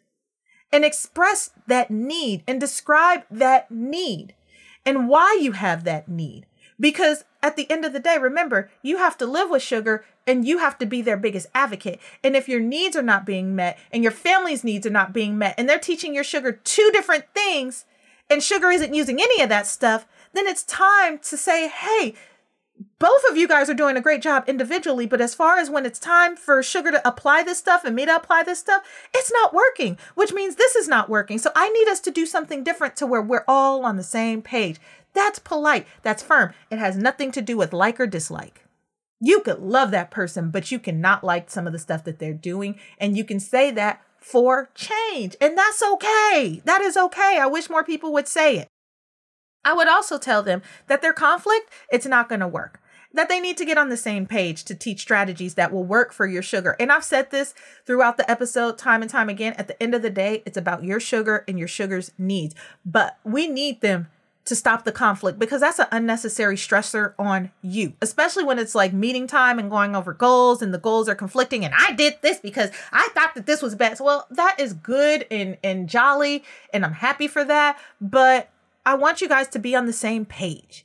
and 0.72 0.84
express 0.84 1.50
that 1.66 1.90
need 1.90 2.42
and 2.46 2.60
describe 2.60 3.22
that 3.30 3.70
need 3.70 4.34
and 4.84 5.08
why 5.08 5.38
you 5.40 5.52
have 5.52 5.84
that 5.84 6.08
need. 6.08 6.46
Because 6.80 7.24
at 7.42 7.56
the 7.56 7.70
end 7.70 7.84
of 7.84 7.92
the 7.92 8.00
day, 8.00 8.18
remember, 8.18 8.70
you 8.82 8.98
have 8.98 9.16
to 9.18 9.26
live 9.26 9.50
with 9.50 9.62
sugar 9.62 10.04
and 10.28 10.46
you 10.46 10.58
have 10.58 10.78
to 10.78 10.86
be 10.86 11.02
their 11.02 11.16
biggest 11.16 11.48
advocate. 11.54 11.98
And 12.22 12.36
if 12.36 12.48
your 12.48 12.60
needs 12.60 12.96
are 12.96 13.02
not 13.02 13.26
being 13.26 13.56
met 13.56 13.78
and 13.90 14.02
your 14.02 14.12
family's 14.12 14.62
needs 14.62 14.86
are 14.86 14.90
not 14.90 15.12
being 15.12 15.38
met, 15.38 15.54
and 15.58 15.68
they're 15.68 15.78
teaching 15.78 16.14
your 16.14 16.24
sugar 16.24 16.52
two 16.52 16.90
different 16.92 17.24
things, 17.34 17.86
and 18.30 18.42
sugar 18.42 18.70
isn't 18.70 18.94
using 18.94 19.18
any 19.20 19.42
of 19.42 19.48
that 19.48 19.66
stuff, 19.66 20.06
then 20.34 20.46
it's 20.46 20.62
time 20.64 21.18
to 21.20 21.36
say, 21.36 21.68
hey, 21.68 22.14
both 22.98 23.22
of 23.28 23.36
you 23.36 23.48
guys 23.48 23.68
are 23.68 23.74
doing 23.74 23.96
a 23.96 24.02
great 24.02 24.22
job 24.22 24.44
individually, 24.46 25.06
but 25.06 25.20
as 25.20 25.34
far 25.34 25.56
as 25.56 25.70
when 25.70 25.86
it's 25.86 25.98
time 25.98 26.36
for 26.36 26.62
sugar 26.62 26.92
to 26.92 27.08
apply 27.08 27.42
this 27.42 27.58
stuff 27.58 27.84
and 27.84 27.96
me 27.96 28.04
to 28.06 28.14
apply 28.14 28.42
this 28.42 28.60
stuff, 28.60 28.82
it's 29.14 29.32
not 29.32 29.54
working, 29.54 29.98
which 30.14 30.32
means 30.32 30.54
this 30.54 30.76
is 30.76 30.86
not 30.86 31.08
working. 31.08 31.38
So 31.38 31.50
I 31.56 31.70
need 31.70 31.88
us 31.88 32.00
to 32.00 32.10
do 32.10 32.26
something 32.26 32.62
different 32.62 32.94
to 32.96 33.06
where 33.06 33.22
we're 33.22 33.44
all 33.48 33.84
on 33.84 33.96
the 33.96 34.02
same 34.02 34.42
page. 34.42 34.78
That's 35.14 35.38
polite. 35.38 35.86
That's 36.02 36.22
firm. 36.22 36.52
It 36.70 36.78
has 36.78 36.96
nothing 36.96 37.32
to 37.32 37.42
do 37.42 37.56
with 37.56 37.72
like 37.72 37.98
or 37.98 38.06
dislike. 38.06 38.67
You 39.20 39.40
could 39.40 39.58
love 39.58 39.90
that 39.90 40.10
person, 40.10 40.50
but 40.50 40.70
you 40.70 40.78
cannot 40.78 41.24
like 41.24 41.50
some 41.50 41.66
of 41.66 41.72
the 41.72 41.78
stuff 41.78 42.04
that 42.04 42.18
they're 42.18 42.32
doing. 42.32 42.78
And 42.98 43.16
you 43.16 43.24
can 43.24 43.40
say 43.40 43.70
that 43.72 44.00
for 44.20 44.70
change. 44.74 45.36
And 45.40 45.56
that's 45.56 45.82
okay. 45.82 46.62
That 46.64 46.82
is 46.82 46.96
okay. 46.96 47.38
I 47.40 47.46
wish 47.46 47.70
more 47.70 47.84
people 47.84 48.12
would 48.12 48.28
say 48.28 48.58
it. 48.58 48.68
I 49.64 49.74
would 49.74 49.88
also 49.88 50.18
tell 50.18 50.42
them 50.42 50.62
that 50.86 51.02
their 51.02 51.12
conflict, 51.12 51.70
it's 51.90 52.06
not 52.06 52.28
going 52.28 52.40
to 52.40 52.48
work. 52.48 52.80
That 53.12 53.28
they 53.28 53.40
need 53.40 53.56
to 53.56 53.64
get 53.64 53.78
on 53.78 53.88
the 53.88 53.96
same 53.96 54.26
page 54.26 54.64
to 54.64 54.74
teach 54.74 55.00
strategies 55.00 55.54
that 55.54 55.72
will 55.72 55.84
work 55.84 56.12
for 56.12 56.26
your 56.26 56.42
sugar. 56.42 56.76
And 56.78 56.92
I've 56.92 57.04
said 57.04 57.30
this 57.30 57.54
throughout 57.86 58.18
the 58.18 58.30
episode 58.30 58.76
time 58.76 59.02
and 59.02 59.10
time 59.10 59.28
again. 59.28 59.54
At 59.54 59.66
the 59.66 59.82
end 59.82 59.94
of 59.94 60.02
the 60.02 60.10
day, 60.10 60.42
it's 60.44 60.58
about 60.58 60.84
your 60.84 61.00
sugar 61.00 61.44
and 61.48 61.58
your 61.58 61.68
sugar's 61.68 62.12
needs. 62.18 62.54
But 62.84 63.18
we 63.24 63.48
need 63.48 63.80
them 63.80 64.08
to 64.48 64.56
stop 64.56 64.84
the 64.84 64.92
conflict 64.92 65.38
because 65.38 65.60
that's 65.60 65.78
an 65.78 65.86
unnecessary 65.92 66.56
stressor 66.56 67.14
on 67.18 67.50
you, 67.62 67.92
especially 68.02 68.44
when 68.44 68.58
it's 68.58 68.74
like 68.74 68.92
meeting 68.92 69.26
time 69.26 69.58
and 69.58 69.70
going 69.70 69.94
over 69.94 70.12
goals 70.12 70.62
and 70.62 70.74
the 70.74 70.78
goals 70.78 71.08
are 71.08 71.14
conflicting. 71.14 71.64
And 71.64 71.74
I 71.76 71.92
did 71.92 72.16
this 72.22 72.38
because 72.38 72.70
I 72.92 73.08
thought 73.14 73.34
that 73.34 73.46
this 73.46 73.62
was 73.62 73.74
best. 73.74 74.00
Well, 74.00 74.26
that 74.30 74.58
is 74.58 74.72
good 74.72 75.26
and, 75.30 75.56
and 75.62 75.88
jolly, 75.88 76.44
and 76.72 76.84
I'm 76.84 76.94
happy 76.94 77.28
for 77.28 77.44
that. 77.44 77.78
But 78.00 78.50
I 78.84 78.94
want 78.94 79.20
you 79.20 79.28
guys 79.28 79.48
to 79.48 79.58
be 79.58 79.76
on 79.76 79.86
the 79.86 79.92
same 79.92 80.24
page. 80.24 80.84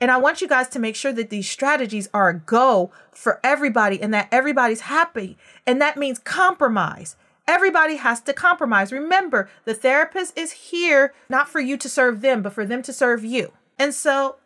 And 0.00 0.10
I 0.10 0.18
want 0.18 0.40
you 0.40 0.48
guys 0.48 0.68
to 0.70 0.78
make 0.78 0.94
sure 0.94 1.12
that 1.12 1.30
these 1.30 1.48
strategies 1.48 2.08
are 2.12 2.28
a 2.28 2.38
go 2.38 2.90
for 3.12 3.40
everybody 3.42 4.00
and 4.02 4.12
that 4.12 4.28
everybody's 4.30 4.82
happy. 4.82 5.38
And 5.66 5.80
that 5.80 5.96
means 5.96 6.18
compromise. 6.18 7.16
Everybody 7.48 7.96
has 7.96 8.20
to 8.22 8.32
compromise. 8.32 8.92
Remember, 8.92 9.48
the 9.64 9.74
therapist 9.74 10.36
is 10.36 10.52
here 10.52 11.14
not 11.28 11.48
for 11.48 11.60
you 11.60 11.76
to 11.76 11.88
serve 11.88 12.20
them, 12.20 12.42
but 12.42 12.52
for 12.52 12.66
them 12.66 12.82
to 12.82 12.92
serve 12.92 13.24
you. 13.24 13.52
And 13.78 13.94
so, 13.94 14.36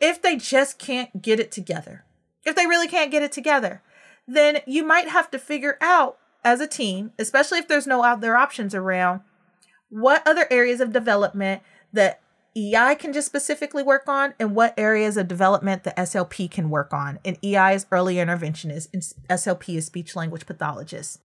if 0.00 0.20
they 0.20 0.36
just 0.36 0.78
can't 0.78 1.22
get 1.22 1.40
it 1.40 1.50
together, 1.50 2.04
if 2.44 2.54
they 2.54 2.66
really 2.66 2.88
can't 2.88 3.10
get 3.10 3.22
it 3.22 3.32
together, 3.32 3.82
then 4.26 4.60
you 4.66 4.84
might 4.84 5.08
have 5.08 5.30
to 5.30 5.38
figure 5.38 5.78
out 5.80 6.18
as 6.44 6.60
a 6.60 6.66
team, 6.66 7.12
especially 7.18 7.58
if 7.58 7.68
there's 7.68 7.86
no 7.86 8.02
other 8.02 8.36
options 8.36 8.74
around, 8.74 9.20
what 9.88 10.26
other 10.26 10.46
areas 10.50 10.80
of 10.80 10.92
development 10.92 11.62
that 11.92 12.20
EI 12.56 12.94
can 12.94 13.12
just 13.12 13.26
specifically 13.26 13.82
work 13.82 14.06
on 14.06 14.34
and 14.38 14.54
what 14.54 14.74
areas 14.76 15.16
of 15.16 15.26
development 15.26 15.82
the 15.82 15.92
SLP 15.92 16.50
can 16.50 16.70
work 16.70 16.92
on. 16.92 17.18
And 17.24 17.38
EI 17.42 17.74
is 17.74 17.86
early 17.90 18.16
interventionist 18.16 18.88
and 18.92 19.02
SLP 19.28 19.76
is 19.76 19.86
speech 19.86 20.14
language 20.14 20.46
pathologist. 20.46 21.20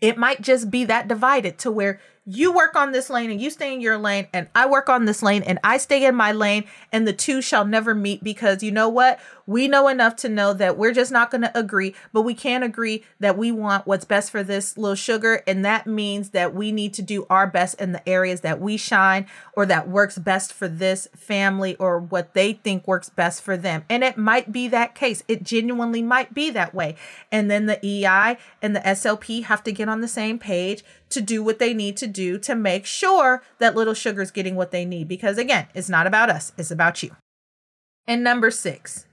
It 0.00 0.16
might 0.16 0.40
just 0.40 0.70
be 0.70 0.84
that 0.84 1.08
divided 1.08 1.58
to 1.58 1.70
where 1.70 2.00
you 2.30 2.52
work 2.52 2.76
on 2.76 2.92
this 2.92 3.08
lane 3.08 3.30
and 3.30 3.40
you 3.40 3.48
stay 3.48 3.72
in 3.72 3.80
your 3.80 3.96
lane 3.96 4.26
and 4.34 4.48
I 4.54 4.68
work 4.68 4.90
on 4.90 5.06
this 5.06 5.22
lane 5.22 5.42
and 5.44 5.58
I 5.64 5.78
stay 5.78 6.04
in 6.04 6.14
my 6.14 6.32
lane 6.32 6.64
and 6.92 7.08
the 7.08 7.12
two 7.14 7.40
shall 7.40 7.64
never 7.64 7.94
meet 7.94 8.22
because 8.22 8.62
you 8.62 8.70
know 8.70 8.90
what? 8.90 9.18
We 9.46 9.66
know 9.66 9.88
enough 9.88 10.14
to 10.16 10.28
know 10.28 10.52
that 10.52 10.76
we're 10.76 10.92
just 10.92 11.10
not 11.10 11.30
going 11.30 11.40
to 11.40 11.58
agree, 11.58 11.94
but 12.12 12.20
we 12.20 12.34
can 12.34 12.62
agree 12.62 13.02
that 13.18 13.38
we 13.38 13.50
want 13.50 13.86
what's 13.86 14.04
best 14.04 14.30
for 14.30 14.42
this 14.42 14.76
little 14.76 14.94
sugar 14.94 15.42
and 15.46 15.64
that 15.64 15.86
means 15.86 16.30
that 16.30 16.54
we 16.54 16.70
need 16.70 16.92
to 16.94 17.02
do 17.02 17.26
our 17.30 17.46
best 17.46 17.80
in 17.80 17.92
the 17.92 18.06
areas 18.06 18.42
that 18.42 18.60
we 18.60 18.76
shine 18.76 19.26
or 19.54 19.64
that 19.64 19.88
works 19.88 20.18
best 20.18 20.52
for 20.52 20.68
this 20.68 21.08
family 21.16 21.76
or 21.76 21.98
what 21.98 22.34
they 22.34 22.52
think 22.52 22.86
works 22.86 23.08
best 23.08 23.40
for 23.40 23.56
them. 23.56 23.84
And 23.88 24.04
it 24.04 24.18
might 24.18 24.52
be 24.52 24.68
that 24.68 24.94
case. 24.94 25.24
It 25.28 25.44
genuinely 25.44 26.02
might 26.02 26.34
be 26.34 26.50
that 26.50 26.74
way. 26.74 26.94
And 27.32 27.50
then 27.50 27.64
the 27.64 27.80
EI 27.82 28.36
and 28.60 28.76
the 28.76 28.80
SLP 28.80 29.44
have 29.44 29.64
to 29.64 29.72
get 29.72 29.88
on 29.88 30.02
the 30.02 30.08
same 30.08 30.38
page 30.38 30.84
to 31.10 31.20
do 31.20 31.42
what 31.42 31.58
they 31.58 31.74
need 31.74 31.96
to 31.98 32.06
do 32.06 32.38
to 32.38 32.54
make 32.54 32.86
sure 32.86 33.42
that 33.58 33.74
Little 33.74 33.94
Sugar's 33.94 34.30
getting 34.30 34.56
what 34.56 34.70
they 34.70 34.84
need. 34.84 35.08
Because 35.08 35.38
again, 35.38 35.66
it's 35.74 35.88
not 35.88 36.06
about 36.06 36.30
us, 36.30 36.52
it's 36.56 36.70
about 36.70 37.02
you. 37.02 37.16
And 38.06 38.24
number 38.24 38.50
six, 38.50 39.06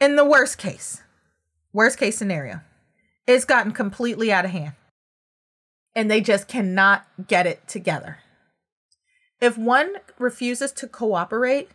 in 0.00 0.16
the 0.16 0.24
worst 0.24 0.58
case, 0.58 1.02
worst 1.72 1.98
case 1.98 2.16
scenario, 2.16 2.60
it's 3.26 3.44
gotten 3.44 3.72
completely 3.72 4.32
out 4.32 4.44
of 4.44 4.50
hand 4.50 4.74
and 5.94 6.10
they 6.10 6.20
just 6.20 6.48
cannot 6.48 7.06
get 7.28 7.46
it 7.46 7.66
together. 7.68 8.18
If 9.40 9.56
one 9.56 9.94
refuses 10.18 10.72
to 10.72 10.88
cooperate, 10.88 11.70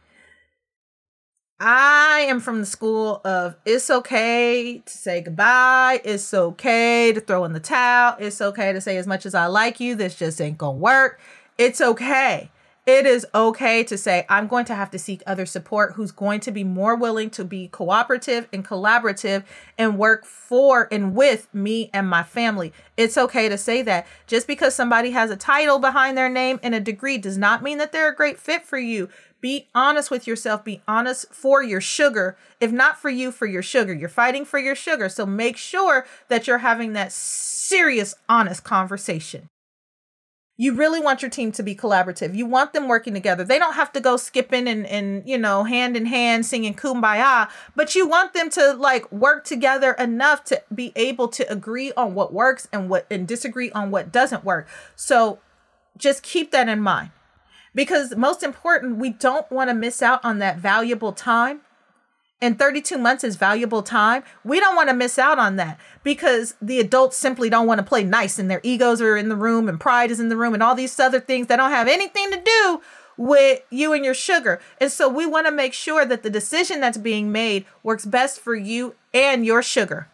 I 1.61 2.25
am 2.29 2.39
from 2.39 2.61
the 2.61 2.65
school 2.65 3.19
of 3.25 3.57
it's 3.65 3.89
okay 3.89 4.81
to 4.85 4.97
say 4.97 5.19
goodbye. 5.21 5.99
It's 6.05 6.33
okay 6.33 7.11
to 7.11 7.19
throw 7.19 7.43
in 7.43 7.51
the 7.51 7.59
towel. 7.59 8.15
It's 8.17 8.39
okay 8.39 8.71
to 8.71 8.79
say 8.79 8.95
as 8.95 9.05
much 9.05 9.25
as 9.25 9.35
I 9.35 9.47
like 9.47 9.81
you, 9.81 9.95
this 9.95 10.15
just 10.15 10.39
ain't 10.39 10.57
gonna 10.57 10.77
work. 10.77 11.19
It's 11.57 11.81
okay 11.81 12.49
it 12.89 13.05
is 13.05 13.25
okay 13.35 13.83
to 13.83 13.97
say, 13.97 14.25
I'm 14.29 14.47
going 14.47 14.65
to 14.65 14.73
have 14.73 14.89
to 14.91 14.99
seek 14.99 15.21
other 15.27 15.45
support 15.45 15.93
who's 15.93 16.11
going 16.11 16.39
to 16.41 16.51
be 16.51 16.63
more 16.63 16.95
willing 16.95 17.29
to 17.31 17.45
be 17.45 17.67
cooperative 17.67 18.47
and 18.51 18.65
collaborative 18.65 19.43
and 19.77 19.99
work 19.99 20.25
for 20.25 20.87
and 20.91 21.13
with 21.13 21.53
me 21.53 21.91
and 21.93 22.09
my 22.09 22.23
family. 22.23 22.73
It's 22.97 23.15
okay 23.15 23.47
to 23.47 23.59
say 23.59 23.83
that. 23.83 24.07
Just 24.25 24.47
because 24.47 24.73
somebody 24.73 25.11
has 25.11 25.29
a 25.29 25.37
title 25.37 25.77
behind 25.77 26.17
their 26.17 26.29
name 26.29 26.59
and 26.63 26.73
a 26.73 26.79
degree 26.79 27.19
does 27.19 27.37
not 27.37 27.61
mean 27.61 27.77
that 27.77 27.91
they're 27.91 28.11
a 28.11 28.15
great 28.15 28.39
fit 28.39 28.65
for 28.65 28.79
you. 28.79 29.07
Be 29.41 29.67
honest 29.73 30.11
with 30.11 30.27
yourself. 30.27 30.63
Be 30.63 30.81
honest 30.87 31.33
for 31.33 31.63
your 31.63 31.81
sugar. 31.81 32.37
If 32.59 32.71
not 32.71 32.97
for 32.97 33.09
you, 33.09 33.31
for 33.31 33.45
your 33.45 33.63
sugar. 33.63 33.93
You're 33.93 34.09
fighting 34.09 34.45
for 34.45 34.59
your 34.59 34.75
sugar. 34.75 35.09
So 35.09 35.25
make 35.25 35.57
sure 35.57 36.05
that 36.27 36.47
you're 36.47 36.59
having 36.59 36.93
that 36.93 37.11
serious, 37.11 38.15
honest 38.27 38.63
conversation. 38.63 39.47
You 40.57 40.73
really 40.73 40.99
want 40.99 41.21
your 41.21 41.31
team 41.31 41.53
to 41.53 41.63
be 41.63 41.73
collaborative. 41.73 42.35
You 42.35 42.45
want 42.45 42.73
them 42.73 42.89
working 42.89 43.13
together. 43.13 43.45
They 43.45 43.59
don't 43.59 43.75
have 43.75 43.93
to 43.93 44.01
go 44.01 44.17
skipping 44.17 44.67
and, 44.67 44.85
and 44.87 45.23
you 45.25 45.37
know, 45.37 45.63
hand 45.63 45.95
in 45.95 46.05
hand 46.05 46.45
singing 46.45 46.73
kumbaya, 46.73 47.49
but 47.77 47.95
you 47.95 48.05
want 48.05 48.33
them 48.33 48.49
to 48.49 48.73
like 48.73 49.09
work 49.09 49.45
together 49.45 49.93
enough 49.93 50.43
to 50.45 50.61
be 50.75 50.91
able 50.97 51.29
to 51.29 51.49
agree 51.49 51.93
on 51.93 52.13
what 52.13 52.33
works 52.33 52.67
and 52.73 52.89
what 52.89 53.05
and 53.09 53.25
disagree 53.25 53.71
on 53.71 53.89
what 53.89 54.11
doesn't 54.11 54.43
work. 54.43 54.67
So 54.97 55.39
just 55.97 56.23
keep 56.23 56.51
that 56.51 56.67
in 56.67 56.81
mind. 56.81 57.11
Because 57.75 58.15
most 58.15 58.43
important, 58.43 58.97
we 58.97 59.09
don't 59.09 59.49
want 59.51 59.69
to 59.69 59.73
miss 59.73 60.01
out 60.01 60.23
on 60.23 60.39
that 60.39 60.57
valuable 60.57 61.13
time 61.13 61.61
and 62.41 62.57
32 62.57 62.97
months 62.97 63.23
is 63.23 63.35
valuable 63.35 63.83
time. 63.83 64.23
We 64.43 64.59
don't 64.59 64.75
want 64.75 64.89
to 64.89 64.95
miss 64.95 65.19
out 65.19 65.39
on 65.39 65.57
that 65.57 65.79
because 66.03 66.55
the 66.61 66.79
adults 66.79 67.17
simply 67.17 67.49
don't 67.49 67.67
want 67.67 67.79
to 67.79 67.85
play 67.85 68.03
nice 68.03 68.39
and 68.39 68.49
their 68.49 68.61
egos 68.63 69.01
are 69.01 69.17
in 69.17 69.29
the 69.29 69.35
room 69.35 69.67
and 69.67 69.79
pride 69.79 70.11
is 70.11 70.19
in 70.19 70.29
the 70.29 70.37
room 70.37 70.53
and 70.53 70.63
all 70.63 70.75
these 70.75 70.99
other 70.99 71.19
things 71.19 71.47
that 71.47 71.57
don't 71.57 71.71
have 71.71 71.87
anything 71.87 72.31
to 72.31 72.41
do 72.41 72.81
with 73.17 73.61
you 73.69 73.91
and 73.91 74.05
your 74.05 74.13
sugar. 74.13 74.61
And 74.79 74.91
so 74.91 75.09
we 75.09 75.25
want 75.25 75.47
to 75.47 75.51
make 75.51 75.73
sure 75.73 76.05
that 76.05 76.23
the 76.23 76.29
decision 76.29 76.79
that's 76.79 76.97
being 76.97 77.31
made 77.31 77.65
works 77.83 78.05
best 78.05 78.39
for 78.39 78.55
you 78.55 78.95
and 79.13 79.45
your 79.45 79.61
sugar. 79.61 80.07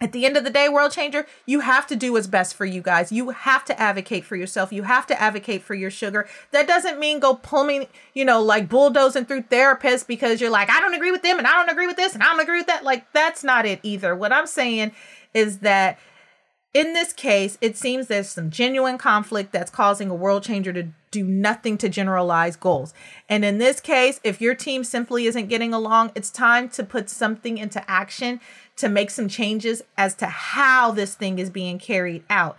At 0.00 0.12
the 0.12 0.24
end 0.24 0.36
of 0.36 0.44
the 0.44 0.50
day, 0.50 0.68
world 0.68 0.92
changer, 0.92 1.26
you 1.44 1.60
have 1.60 1.84
to 1.88 1.96
do 1.96 2.12
what's 2.12 2.28
best 2.28 2.54
for 2.54 2.64
you 2.64 2.80
guys. 2.80 3.10
You 3.10 3.30
have 3.30 3.64
to 3.64 3.80
advocate 3.80 4.24
for 4.24 4.36
yourself. 4.36 4.72
You 4.72 4.84
have 4.84 5.08
to 5.08 5.20
advocate 5.20 5.62
for 5.62 5.74
your 5.74 5.90
sugar. 5.90 6.28
That 6.52 6.68
doesn't 6.68 7.00
mean 7.00 7.18
go 7.18 7.34
pulling, 7.34 7.88
you 8.14 8.24
know, 8.24 8.40
like 8.40 8.68
bulldozing 8.68 9.24
through 9.24 9.42
therapists 9.42 10.06
because 10.06 10.40
you're 10.40 10.50
like, 10.50 10.70
I 10.70 10.80
don't 10.80 10.94
agree 10.94 11.10
with 11.10 11.22
them 11.22 11.38
and 11.38 11.48
I 11.48 11.50
don't 11.50 11.70
agree 11.70 11.88
with 11.88 11.96
this 11.96 12.14
and 12.14 12.22
I 12.22 12.26
don't 12.26 12.40
agree 12.40 12.58
with 12.58 12.68
that. 12.68 12.84
Like, 12.84 13.12
that's 13.12 13.42
not 13.42 13.66
it 13.66 13.80
either. 13.82 14.14
What 14.14 14.32
I'm 14.32 14.46
saying 14.46 14.92
is 15.34 15.58
that 15.58 15.98
in 16.74 16.92
this 16.92 17.12
case, 17.12 17.58
it 17.60 17.76
seems 17.76 18.06
there's 18.06 18.28
some 18.28 18.50
genuine 18.50 18.98
conflict 18.98 19.50
that's 19.50 19.70
causing 19.70 20.10
a 20.10 20.14
world 20.14 20.44
changer 20.44 20.72
to 20.74 20.88
do 21.10 21.24
nothing 21.24 21.78
to 21.78 21.88
generalize 21.88 22.54
goals. 22.56 22.94
And 23.28 23.44
in 23.44 23.58
this 23.58 23.80
case, 23.80 24.20
if 24.22 24.40
your 24.40 24.54
team 24.54 24.84
simply 24.84 25.26
isn't 25.26 25.48
getting 25.48 25.72
along, 25.72 26.12
it's 26.14 26.30
time 26.30 26.68
to 26.70 26.84
put 26.84 27.08
something 27.08 27.58
into 27.58 27.82
action 27.90 28.40
to 28.78 28.88
make 28.88 29.10
some 29.10 29.28
changes 29.28 29.82
as 29.96 30.14
to 30.16 30.26
how 30.26 30.90
this 30.90 31.14
thing 31.14 31.38
is 31.38 31.50
being 31.50 31.78
carried 31.78 32.24
out. 32.30 32.56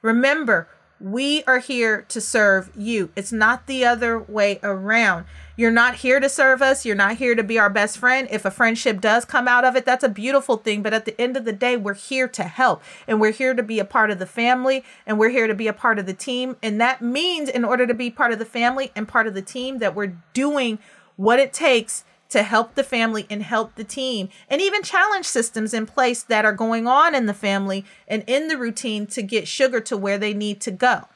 Remember, 0.00 0.68
we 1.02 1.42
are 1.44 1.58
here 1.58 2.02
to 2.08 2.20
serve 2.20 2.70
you. 2.76 3.10
It's 3.16 3.32
not 3.32 3.66
the 3.66 3.84
other 3.84 4.18
way 4.18 4.60
around. 4.62 5.24
You're 5.56 5.72
not 5.72 5.96
here 5.96 6.20
to 6.20 6.28
serve 6.28 6.62
us. 6.62 6.86
You're 6.86 6.94
not 6.94 7.16
here 7.16 7.34
to 7.34 7.42
be 7.42 7.58
our 7.58 7.68
best 7.68 7.98
friend. 7.98 8.28
If 8.30 8.44
a 8.44 8.50
friendship 8.50 9.00
does 9.00 9.24
come 9.24 9.48
out 9.48 9.64
of 9.64 9.74
it, 9.74 9.84
that's 9.84 10.04
a 10.04 10.08
beautiful 10.08 10.56
thing. 10.56 10.80
But 10.80 10.94
at 10.94 11.04
the 11.04 11.20
end 11.20 11.36
of 11.36 11.44
the 11.44 11.52
day, 11.52 11.76
we're 11.76 11.94
here 11.94 12.28
to 12.28 12.44
help 12.44 12.82
and 13.08 13.20
we're 13.20 13.32
here 13.32 13.52
to 13.52 13.62
be 13.62 13.80
a 13.80 13.84
part 13.84 14.10
of 14.10 14.20
the 14.20 14.26
family 14.26 14.84
and 15.04 15.18
we're 15.18 15.30
here 15.30 15.48
to 15.48 15.54
be 15.54 15.66
a 15.66 15.72
part 15.72 15.98
of 15.98 16.06
the 16.06 16.14
team. 16.14 16.56
And 16.62 16.80
that 16.80 17.02
means, 17.02 17.48
in 17.48 17.64
order 17.64 17.86
to 17.86 17.94
be 17.94 18.08
part 18.08 18.32
of 18.32 18.38
the 18.38 18.44
family 18.44 18.92
and 18.94 19.08
part 19.08 19.26
of 19.26 19.34
the 19.34 19.42
team, 19.42 19.78
that 19.78 19.96
we're 19.96 20.16
doing 20.32 20.78
what 21.16 21.40
it 21.40 21.52
takes 21.52 22.04
to 22.32 22.42
help 22.42 22.74
the 22.74 22.84
family 22.84 23.26
and 23.30 23.42
help 23.42 23.74
the 23.74 23.84
team, 23.84 24.28
and 24.48 24.60
even 24.60 24.82
challenge 24.82 25.26
systems 25.26 25.72
in 25.72 25.86
place 25.86 26.22
that 26.22 26.44
are 26.44 26.52
going 26.52 26.86
on 26.86 27.14
in 27.14 27.26
the 27.26 27.34
family 27.34 27.84
and 28.08 28.24
in 28.26 28.48
the 28.48 28.58
routine 28.58 29.06
to 29.06 29.22
get 29.22 29.46
sugar 29.46 29.80
to 29.80 29.96
where 29.96 30.18
they 30.18 30.34
need 30.34 30.60
to 30.62 30.70
go. 30.70 31.08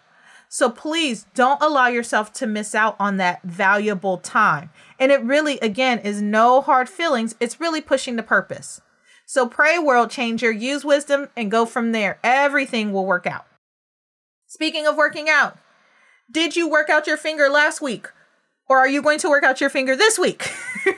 So 0.48 0.70
please 0.70 1.26
don't 1.35 1.62
allow 1.62 1.88
yourself 1.88 2.33
to 2.35 2.46
miss 2.46 2.74
out 2.74 2.96
on 3.00 3.16
that 3.16 3.42
valuable 3.42 4.18
time. 4.18 4.70
And 4.98 5.11
it 5.11 5.22
really, 5.22 5.59
again, 5.61 5.98
is 5.98 6.22
no 6.22 6.61
hard 6.61 6.88
feelings. 6.88 7.35
It's 7.40 7.61
really 7.61 7.81
pushing 7.81 8.16
the 8.16 8.22
purpose. 8.22 8.81
So 9.24 9.48
pray, 9.48 9.79
world 9.79 10.11
changer, 10.11 10.52
use 10.52 10.85
wisdom 10.85 11.29
and 11.37 11.50
go 11.50 11.66
from 11.66 11.92
there. 11.92 12.20
Everything 12.22 12.92
will 12.92 13.07
work 13.07 13.26
out. 13.26 13.46
Speaking 14.46 14.87
of 14.87 14.96
working 14.96 15.29
out, 15.29 15.59
did 16.31 16.55
you 16.55 16.68
work 16.68 16.88
out 16.88 17.07
your 17.07 17.16
finger 17.16 17.48
last 17.48 17.81
week? 17.81 18.09
Or 18.68 18.79
are 18.79 18.88
you 18.88 19.02
going 19.02 19.18
to 19.20 19.29
work 19.29 19.44
out 19.44 19.61
your 19.61 19.70
finger 19.70 19.96
this 19.96 20.18
week? 20.18 20.48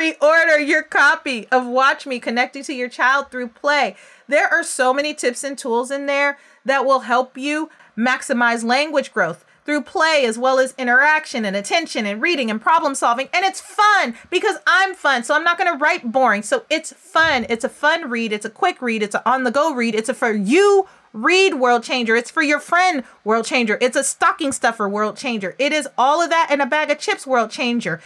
and 0.00 0.18
pre 0.18 0.26
order 0.26 0.58
your 0.58 0.82
copy 0.82 1.46
of 1.48 1.66
Watch 1.66 2.06
Me 2.06 2.18
Connecting 2.18 2.62
to 2.64 2.74
Your 2.74 2.88
Child 2.88 3.30
Through 3.30 3.48
Play. 3.48 3.96
There 4.28 4.48
are 4.48 4.62
so 4.62 4.94
many 4.94 5.14
tips 5.14 5.44
and 5.44 5.58
tools 5.58 5.90
in 5.90 6.06
there 6.06 6.38
that 6.64 6.84
will 6.84 7.00
help 7.00 7.36
you 7.36 7.70
maximize 7.96 8.64
language 8.64 9.12
growth 9.12 9.44
through 9.66 9.82
play 9.82 10.24
as 10.24 10.38
well 10.38 10.58
as 10.58 10.74
interaction 10.78 11.44
and 11.44 11.54
attention 11.54 12.06
and 12.06 12.22
reading 12.22 12.50
and 12.50 12.62
problem 12.62 12.94
solving. 12.94 13.28
And 13.32 13.44
it's 13.44 13.60
fun 13.60 14.14
because 14.30 14.56
I'm 14.66 14.94
fun. 14.94 15.22
So 15.22 15.34
I'm 15.34 15.44
not 15.44 15.58
going 15.58 15.70
to 15.70 15.78
write 15.78 16.10
boring. 16.10 16.42
So 16.42 16.64
it's 16.70 16.92
fun. 16.94 17.44
It's 17.50 17.64
a 17.64 17.68
fun 17.68 18.08
read. 18.08 18.32
It's 18.32 18.46
a 18.46 18.50
quick 18.50 18.80
read. 18.80 19.02
It's 19.02 19.14
an 19.14 19.22
on 19.26 19.44
the 19.44 19.50
go 19.50 19.74
read. 19.74 19.94
It's 19.94 20.08
a 20.08 20.14
for 20.14 20.32
you 20.32 20.88
read 21.12 21.54
world 21.54 21.82
changer. 21.82 22.16
It's 22.16 22.30
for 22.30 22.42
your 22.42 22.60
friend 22.60 23.04
world 23.24 23.44
changer. 23.44 23.76
It's 23.80 23.96
a 23.96 24.04
stocking 24.04 24.52
stuffer 24.52 24.88
world 24.88 25.16
changer. 25.16 25.56
It 25.58 25.72
is 25.72 25.88
all 25.98 26.22
of 26.22 26.30
that 26.30 26.48
and 26.50 26.62
a 26.62 26.66
bag 26.66 26.90
of 26.90 26.98
chips 26.98 27.26
world 27.26 27.50
changer. 27.50 28.00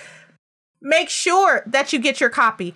Make 0.85 1.09
sure 1.09 1.64
that 1.66 1.92
you 1.92 1.99
get 1.99 2.20
your 2.20 2.31
copy. 2.31 2.75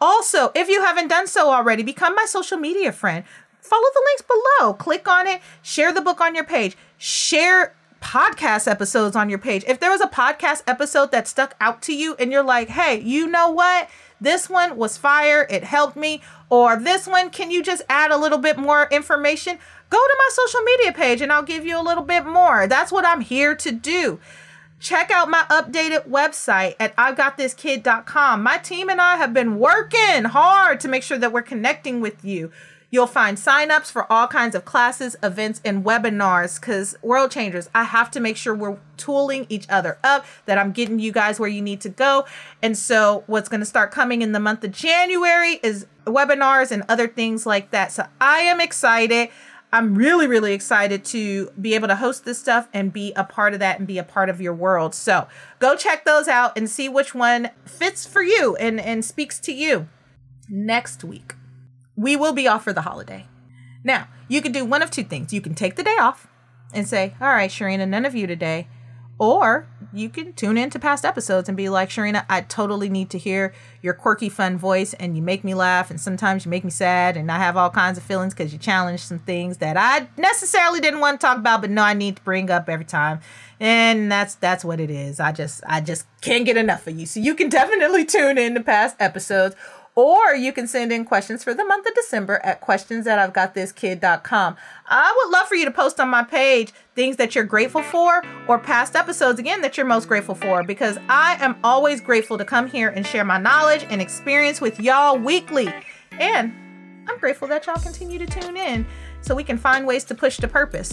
Also, 0.00 0.52
if 0.54 0.68
you 0.68 0.82
haven't 0.82 1.08
done 1.08 1.26
so 1.26 1.50
already, 1.50 1.82
become 1.82 2.14
my 2.14 2.26
social 2.26 2.58
media 2.58 2.92
friend 2.92 3.24
follow 3.66 3.88
the 3.92 4.02
links 4.06 4.22
below. 4.22 4.72
Click 4.74 5.08
on 5.08 5.26
it, 5.26 5.40
share 5.62 5.92
the 5.92 6.00
book 6.00 6.20
on 6.20 6.34
your 6.34 6.44
page, 6.44 6.76
share 6.96 7.74
podcast 8.00 8.70
episodes 8.70 9.16
on 9.16 9.28
your 9.28 9.38
page. 9.38 9.64
If 9.66 9.80
there 9.80 9.90
was 9.90 10.00
a 10.00 10.06
podcast 10.06 10.62
episode 10.66 11.10
that 11.10 11.26
stuck 11.26 11.56
out 11.60 11.82
to 11.82 11.94
you 11.94 12.14
and 12.18 12.30
you're 12.30 12.44
like, 12.44 12.68
hey, 12.68 13.00
you 13.00 13.26
know 13.26 13.50
what? 13.50 13.88
This 14.20 14.48
one 14.48 14.76
was 14.76 14.96
fire, 14.96 15.46
it 15.50 15.64
helped 15.64 15.96
me, 15.96 16.22
or 16.48 16.76
this 16.76 17.06
one, 17.06 17.30
can 17.30 17.50
you 17.50 17.62
just 17.62 17.82
add 17.88 18.10
a 18.10 18.16
little 18.16 18.38
bit 18.38 18.56
more 18.56 18.88
information? 18.90 19.58
Go 19.90 19.98
to 19.98 20.16
my 20.18 20.28
social 20.30 20.60
media 20.62 20.92
page 20.92 21.20
and 21.20 21.32
I'll 21.32 21.42
give 21.42 21.66
you 21.66 21.78
a 21.78 21.82
little 21.82 22.02
bit 22.02 22.24
more. 22.24 22.66
That's 22.66 22.92
what 22.92 23.04
I'm 23.04 23.20
here 23.20 23.54
to 23.56 23.72
do. 23.72 24.20
Check 24.78 25.10
out 25.10 25.30
my 25.30 25.44
updated 25.48 26.06
website 26.06 26.76
at 26.78 26.94
I'veGotThisKid.com. 26.96 28.42
My 28.42 28.58
team 28.58 28.88
and 28.90 29.00
I 29.00 29.16
have 29.16 29.32
been 29.32 29.58
working 29.58 30.24
hard 30.24 30.80
to 30.80 30.88
make 30.88 31.02
sure 31.02 31.18
that 31.18 31.32
we're 31.32 31.42
connecting 31.42 32.00
with 32.00 32.24
you. 32.24 32.52
You'll 32.90 33.06
find 33.06 33.36
signups 33.36 33.90
for 33.90 34.10
all 34.12 34.28
kinds 34.28 34.54
of 34.54 34.64
classes, 34.64 35.16
events, 35.22 35.60
and 35.64 35.84
webinars 35.84 36.60
because 36.60 36.96
World 37.02 37.30
Changers, 37.32 37.68
I 37.74 37.84
have 37.84 38.10
to 38.12 38.20
make 38.20 38.36
sure 38.36 38.54
we're 38.54 38.78
tooling 38.96 39.46
each 39.48 39.68
other 39.68 39.98
up, 40.04 40.24
that 40.46 40.56
I'm 40.56 40.72
getting 40.72 40.98
you 40.98 41.10
guys 41.10 41.40
where 41.40 41.48
you 41.48 41.62
need 41.62 41.80
to 41.82 41.88
go. 41.88 42.26
And 42.62 42.78
so, 42.78 43.24
what's 43.26 43.48
going 43.48 43.60
to 43.60 43.66
start 43.66 43.90
coming 43.90 44.22
in 44.22 44.32
the 44.32 44.40
month 44.40 44.62
of 44.62 44.72
January 44.72 45.58
is 45.62 45.86
webinars 46.06 46.70
and 46.70 46.84
other 46.88 47.08
things 47.08 47.44
like 47.44 47.70
that. 47.72 47.92
So, 47.92 48.06
I 48.20 48.38
am 48.40 48.60
excited. 48.60 49.30
I'm 49.72 49.94
really, 49.94 50.26
really 50.26 50.52
excited 50.52 51.04
to 51.06 51.50
be 51.60 51.74
able 51.74 51.88
to 51.88 51.96
host 51.96 52.24
this 52.24 52.38
stuff 52.38 52.68
and 52.72 52.92
be 52.92 53.12
a 53.14 53.24
part 53.24 53.52
of 53.52 53.60
that 53.60 53.78
and 53.78 53.86
be 53.86 53.98
a 53.98 54.04
part 54.04 54.28
of 54.28 54.40
your 54.40 54.54
world. 54.54 54.94
So, 54.94 55.26
go 55.58 55.76
check 55.76 56.04
those 56.04 56.28
out 56.28 56.56
and 56.56 56.70
see 56.70 56.88
which 56.88 57.14
one 57.14 57.50
fits 57.64 58.06
for 58.06 58.22
you 58.22 58.56
and, 58.56 58.80
and 58.80 59.04
speaks 59.04 59.38
to 59.40 59.52
you. 59.52 59.88
Next 60.48 61.02
week, 61.02 61.34
we 61.96 62.14
will 62.14 62.32
be 62.32 62.46
off 62.46 62.64
for 62.64 62.72
the 62.72 62.82
holiday. 62.82 63.26
Now, 63.82 64.08
you 64.28 64.40
can 64.40 64.52
do 64.52 64.64
one 64.64 64.82
of 64.82 64.90
two 64.90 65.04
things. 65.04 65.32
You 65.32 65.40
can 65.40 65.54
take 65.54 65.76
the 65.76 65.82
day 65.82 65.96
off 65.98 66.26
and 66.72 66.86
say, 66.88 67.14
All 67.20 67.28
right, 67.28 67.50
Sharina, 67.50 67.88
none 67.88 68.04
of 68.04 68.14
you 68.14 68.26
today. 68.26 68.68
Or 69.18 69.66
you 69.94 70.10
can 70.10 70.34
tune 70.34 70.58
in 70.58 70.68
to 70.70 70.78
past 70.78 71.04
episodes 71.04 71.48
and 71.48 71.56
be 71.56 71.70
like, 71.70 71.88
Sharina, 71.88 72.26
I 72.28 72.42
totally 72.42 72.90
need 72.90 73.08
to 73.10 73.18
hear 73.18 73.54
your 73.80 73.94
quirky, 73.94 74.28
fun 74.28 74.58
voice, 74.58 74.92
and 74.94 75.16
you 75.16 75.22
make 75.22 75.42
me 75.42 75.54
laugh, 75.54 75.90
and 75.90 75.98
sometimes 75.98 76.44
you 76.44 76.50
make 76.50 76.64
me 76.64 76.70
sad, 76.70 77.16
and 77.16 77.32
I 77.32 77.38
have 77.38 77.56
all 77.56 77.70
kinds 77.70 77.96
of 77.96 78.04
feelings 78.04 78.34
because 78.34 78.52
you 78.52 78.58
challenge 78.58 79.00
some 79.00 79.20
things 79.20 79.56
that 79.58 79.78
I 79.78 80.08
necessarily 80.18 80.80
didn't 80.80 81.00
want 81.00 81.18
to 81.18 81.26
talk 81.26 81.38
about, 81.38 81.62
but 81.62 81.70
no, 81.70 81.82
I 81.82 81.94
need 81.94 82.16
to 82.16 82.22
bring 82.22 82.50
up 82.50 82.68
every 82.68 82.84
time. 82.84 83.20
And 83.58 84.12
that's 84.12 84.34
that's 84.34 84.64
what 84.66 84.80
it 84.80 84.90
is. 84.90 85.18
I 85.18 85.32
just 85.32 85.62
I 85.66 85.80
just 85.80 86.04
can't 86.20 86.44
get 86.44 86.58
enough 86.58 86.86
of 86.86 86.98
you. 86.98 87.06
So 87.06 87.20
you 87.20 87.34
can 87.34 87.48
definitely 87.50 88.04
tune 88.04 88.36
in 88.36 88.54
to 88.54 88.60
past 88.62 88.96
episodes 89.00 89.56
or 89.96 90.34
you 90.34 90.52
can 90.52 90.68
send 90.68 90.92
in 90.92 91.06
questions 91.06 91.42
for 91.42 91.54
the 91.54 91.64
month 91.64 91.86
of 91.86 91.94
December 91.94 92.38
at 92.44 92.60
questions 92.60 93.06
at 93.06 93.18
I've 93.18 93.32
got 93.32 93.54
this 93.54 93.72
kid.com. 93.72 94.56
I 94.86 95.14
would 95.16 95.32
love 95.32 95.48
for 95.48 95.54
you 95.54 95.64
to 95.64 95.70
post 95.70 95.98
on 95.98 96.10
my 96.10 96.22
page 96.22 96.72
things 96.94 97.16
that 97.16 97.34
you're 97.34 97.44
grateful 97.44 97.82
for 97.82 98.22
or 98.46 98.58
past 98.58 98.94
episodes 98.94 99.40
again 99.40 99.62
that 99.62 99.76
you're 99.76 99.86
most 99.86 100.06
grateful 100.06 100.34
for 100.34 100.62
because 100.62 100.98
I 101.08 101.38
am 101.40 101.56
always 101.64 102.02
grateful 102.02 102.36
to 102.36 102.44
come 102.44 102.68
here 102.68 102.90
and 102.90 103.06
share 103.06 103.24
my 103.24 103.38
knowledge 103.38 103.86
and 103.88 104.02
experience 104.02 104.60
with 104.60 104.78
y'all 104.78 105.18
weekly. 105.18 105.72
And 106.12 106.52
I'm 107.08 107.18
grateful 107.18 107.48
that 107.48 107.66
y'all 107.66 107.76
continue 107.76 108.18
to 108.18 108.26
tune 108.26 108.58
in 108.58 108.86
so 109.22 109.34
we 109.34 109.44
can 109.44 109.56
find 109.56 109.86
ways 109.86 110.04
to 110.04 110.14
push 110.14 110.36
the 110.36 110.48
purpose. 110.48 110.92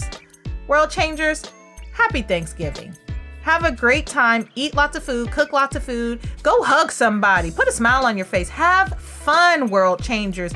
World 0.66 0.90
changers, 0.90 1.52
happy 1.92 2.22
Thanksgiving. 2.22 2.96
Have 3.44 3.66
a 3.66 3.72
great 3.72 4.06
time. 4.06 4.48
Eat 4.54 4.74
lots 4.74 4.96
of 4.96 5.04
food, 5.04 5.30
cook 5.30 5.52
lots 5.52 5.76
of 5.76 5.84
food, 5.84 6.18
go 6.42 6.62
hug 6.62 6.90
somebody, 6.90 7.50
put 7.50 7.68
a 7.68 7.72
smile 7.72 8.06
on 8.06 8.16
your 8.16 8.24
face. 8.24 8.48
Have 8.48 8.98
fun, 8.98 9.68
world 9.68 10.02
changers. 10.02 10.54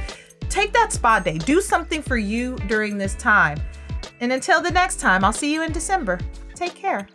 Take 0.49 0.73
that 0.73 0.91
spa 0.91 1.21
day. 1.21 1.37
Do 1.37 1.61
something 1.61 2.01
for 2.01 2.17
you 2.17 2.57
during 2.67 2.97
this 2.97 3.15
time. 3.17 3.59
And 4.21 4.33
until 4.33 4.63
the 4.63 4.71
next 4.71 5.01
time, 5.01 5.23
I'll 5.23 5.35
see 5.35 5.53
you 5.53 5.63
in 5.63 5.71
December. 5.71 6.19
Take 6.55 6.75
care. 6.75 7.07